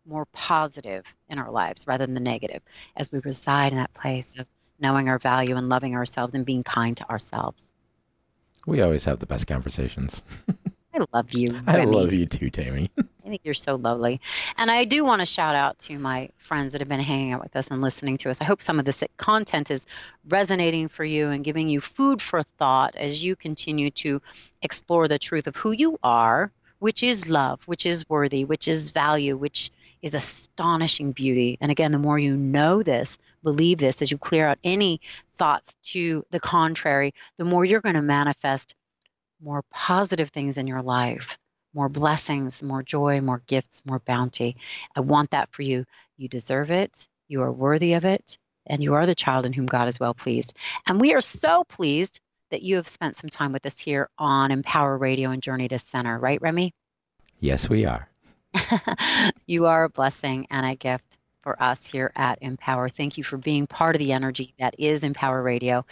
more 0.06 0.24
positive 0.33 1.14
in 1.28 1.38
our 1.38 1.50
lives 1.50 1.87
rather 1.87 2.06
than 2.06 2.14
the 2.14 2.20
negative 2.20 2.62
as 2.96 3.12
we 3.12 3.18
reside 3.20 3.72
in 3.72 3.78
that 3.78 3.92
place 3.92 4.38
of 4.38 4.46
knowing 4.80 5.11
our 5.11 5.18
value 5.18 5.56
and 5.56 5.68
loving 5.68 5.94
ourselves 5.94 6.33
and 6.33 6.46
being 6.46 6.64
kind 6.64 6.96
to 6.96 7.09
ourselves 7.11 7.62
We 8.66 8.80
always 8.80 9.04
have 9.04 9.18
the 9.18 9.26
best 9.26 9.46
conversations. 9.46 10.22
I 10.92 11.05
love 11.12 11.33
you. 11.33 11.61
I 11.66 11.76
Remy. 11.76 11.92
love 11.92 12.12
you 12.12 12.26
too, 12.26 12.50
Tammi. 12.50 12.90
I 12.98 13.29
think 13.29 13.42
you're 13.44 13.55
so 13.55 13.76
lovely. 13.76 14.20
And 14.57 14.70
I 14.70 14.85
do 14.85 15.05
want 15.05 15.20
to 15.20 15.26
shout 15.26 15.55
out 15.55 15.79
to 15.81 15.98
my 15.98 16.31
friends 16.38 16.72
that 16.72 16.81
have 16.81 16.88
been 16.88 17.00
hanging 17.00 17.33
out 17.33 17.42
with 17.42 17.55
us 17.55 17.70
and 17.70 17.81
listening 17.81 18.16
to 18.18 18.31
us. 18.31 18.40
I 18.40 18.44
hope 18.44 18.61
some 18.61 18.79
of 18.79 18.85
this 18.85 19.05
content 19.16 19.70
is 19.70 19.87
resonating 20.29 20.88
for 20.88 21.05
you 21.05 21.29
and 21.29 21.44
giving 21.44 21.68
you 21.68 21.81
food 21.81 22.20
for 22.20 22.42
thought 22.59 22.96
as 22.96 23.22
you 23.24 23.37
continue 23.37 23.90
to 23.92 24.20
explore 24.62 25.07
the 25.07 25.18
truth 25.18 25.46
of 25.46 25.55
who 25.55 25.70
you 25.70 25.98
are, 26.03 26.50
which 26.81 27.05
is 27.05 27.29
love, 27.29 27.62
which 27.68 27.87
is 27.87 28.09
worthy, 28.09 28.44
which 28.44 28.66
is 28.66 28.90
value, 28.90 29.37
which 29.37 29.70
is 30.03 30.14
astonishing 30.14 31.12
beauty. 31.12 31.59
And 31.61 31.70
again, 31.70 31.92
the 31.92 31.98
more 31.98 32.18
you 32.18 32.37
know 32.37 32.83
this, 32.83 33.18
believe 33.42 33.79
this, 33.79 34.03
as 34.03 34.11
you 34.11 34.18
clear 34.18 34.46
out 34.46 34.59
any 34.64 35.00
thoughts 35.37 35.76
to 35.83 36.24
the 36.31 36.40
contrary, 36.40 37.14
the 37.37 37.44
more 37.44 37.64
you're 37.64 37.81
going 37.81 37.94
to 37.94 38.03
manifest 38.03 38.74
more 39.42 39.62
positive 39.70 40.31
things 40.31 40.59
in 40.59 40.66
your 40.66 40.83
life 40.83 41.38
more 41.74 41.88
blessings, 41.88 42.62
more 42.62 42.83
joy, 42.83 43.20
more 43.20 43.42
gifts, 43.46 43.83
more 43.87 44.00
bounty. 44.00 44.57
I 44.94 45.00
want 45.00 45.31
that 45.31 45.53
for 45.53 45.62
you. 45.62 45.85
You 46.16 46.29
deserve 46.29 46.70
it. 46.70 47.09
You 47.29 47.42
are 47.42 47.53
worthy 47.53 47.94
of 47.94 48.05
it. 48.05 48.38
And 48.66 48.83
you 48.83 48.94
are 48.94 49.07
the 49.07 49.14
child 49.14 49.46
in 49.46 49.53
whom 49.53 49.66
God 49.66 49.88
is 49.88 50.00
well 50.00 50.14
pleased. 50.14 50.57
And 50.87 51.00
we 51.00 51.14
are 51.14 51.20
so 51.20 51.64
pleased 51.64 52.20
that 52.50 52.62
you 52.62 52.76
have 52.76 52.88
spent 52.88 53.16
some 53.16 53.31
time 53.31 53.53
with 53.53 53.64
us 53.66 53.79
here 53.79 54.09
on 54.18 54.50
Empower 54.50 54.98
Radio 54.98 55.31
and 55.31 55.42
Journey 55.42 55.68
to 55.68 55.79
Center, 55.79 56.18
right, 56.18 56.40
Remy? 56.42 56.72
Yes, 57.38 57.68
we 57.68 57.85
are. 57.85 58.09
you 59.46 59.66
are 59.66 59.85
a 59.85 59.88
blessing 59.88 60.46
and 60.50 60.66
a 60.66 60.74
gift 60.74 61.18
for 61.42 61.61
us 61.62 61.87
here 61.87 62.12
at 62.16 62.38
Empower. 62.42 62.88
Thank 62.88 63.18
you 63.18 63.24
for 63.24 63.37
being 63.37 63.66
part 63.66 63.94
of 63.94 63.98
the 63.98 64.12
energy 64.12 64.55
that 64.59 64.74
is 64.79 65.03
Empower 65.03 65.42
Radio. 65.42 65.85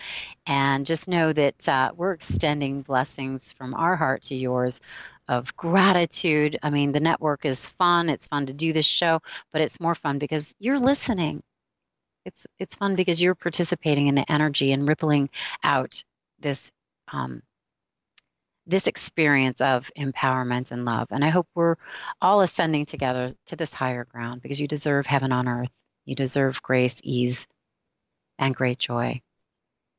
And 0.47 0.87
just 0.87 1.09
know 1.09 1.33
that 1.33 1.69
uh, 1.69 1.93
we're 1.97 2.13
extending 2.13 2.83
blessings 2.83 3.53
from 3.53 3.75
our 3.75 3.97
heart 3.97 4.23
to 4.23 4.35
yours 4.35 4.81
of 5.29 5.55
gratitude. 5.57 6.59
I 6.63 6.71
mean, 6.71 6.93
the 6.93 7.01
network 7.01 7.45
is 7.45 7.69
fun. 7.69 8.09
It's 8.09 8.27
fun 8.27 8.47
to 8.47 8.55
do 8.55 8.73
this 8.73 8.87
show, 8.87 9.21
but 9.53 9.61
it's 9.61 9.81
more 9.81 9.95
fun 9.95 10.19
because 10.19 10.55
you're 10.59 10.79
listening. 10.79 11.43
It's 12.25 12.47
it's 12.59 12.77
fun 12.77 12.95
because 12.95 13.23
you're 13.23 13.35
participating 13.35 14.09
in 14.09 14.15
the 14.15 14.31
energy 14.31 14.73
and 14.73 14.89
rippling 14.89 15.31
out 15.63 16.03
this 16.41 16.71
um, 17.13 17.43
this 18.69 18.87
experience 18.87 19.61
of 19.61 19.91
empowerment 19.99 20.71
and 20.71 20.85
love. 20.85 21.09
And 21.11 21.25
I 21.25 21.31
hope 21.31 21.49
we're 21.55 21.77
all 22.21 22.43
ascending 22.43 22.85
together 22.85 23.35
to 23.47 23.57
this 23.57 23.73
higher 23.73 24.05
ground 24.05 24.43
because 24.43 24.61
you 24.61 24.69
deserve 24.69 25.07
heaven 25.07 25.33
on 25.33 25.49
earth. 25.49 25.71
You 26.05 26.15
deserve 26.15 26.63
grace, 26.63 27.01
ease, 27.03 27.47
and 28.39 28.55
great 28.55 28.79
joy. 28.79 29.21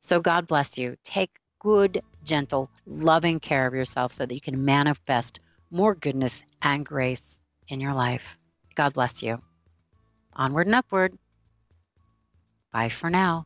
So 0.02 0.22
God 0.22 0.48
bless 0.48 0.78
you. 0.78 0.96
Take 1.04 1.32
good, 1.60 2.02
gentle, 2.24 2.70
loving 2.86 3.40
care 3.40 3.68
of 3.68 3.74
yourself 3.74 4.14
so 4.14 4.26
that 4.26 4.34
you 4.34 4.42
can 4.42 4.64
manifest 4.64 5.40
more 5.72 5.96
goodness 5.96 6.44
and 6.62 6.86
grace 6.86 7.40
in 7.68 7.80
your 7.80 7.94
life. 7.94 8.38
God 8.76 8.94
bless 8.94 9.22
you. 9.22 9.42
Onward 10.34 10.68
and 10.68 10.76
upward. 10.76 11.18
Bye 12.72 12.90
for 12.90 13.10
now. 13.10 13.46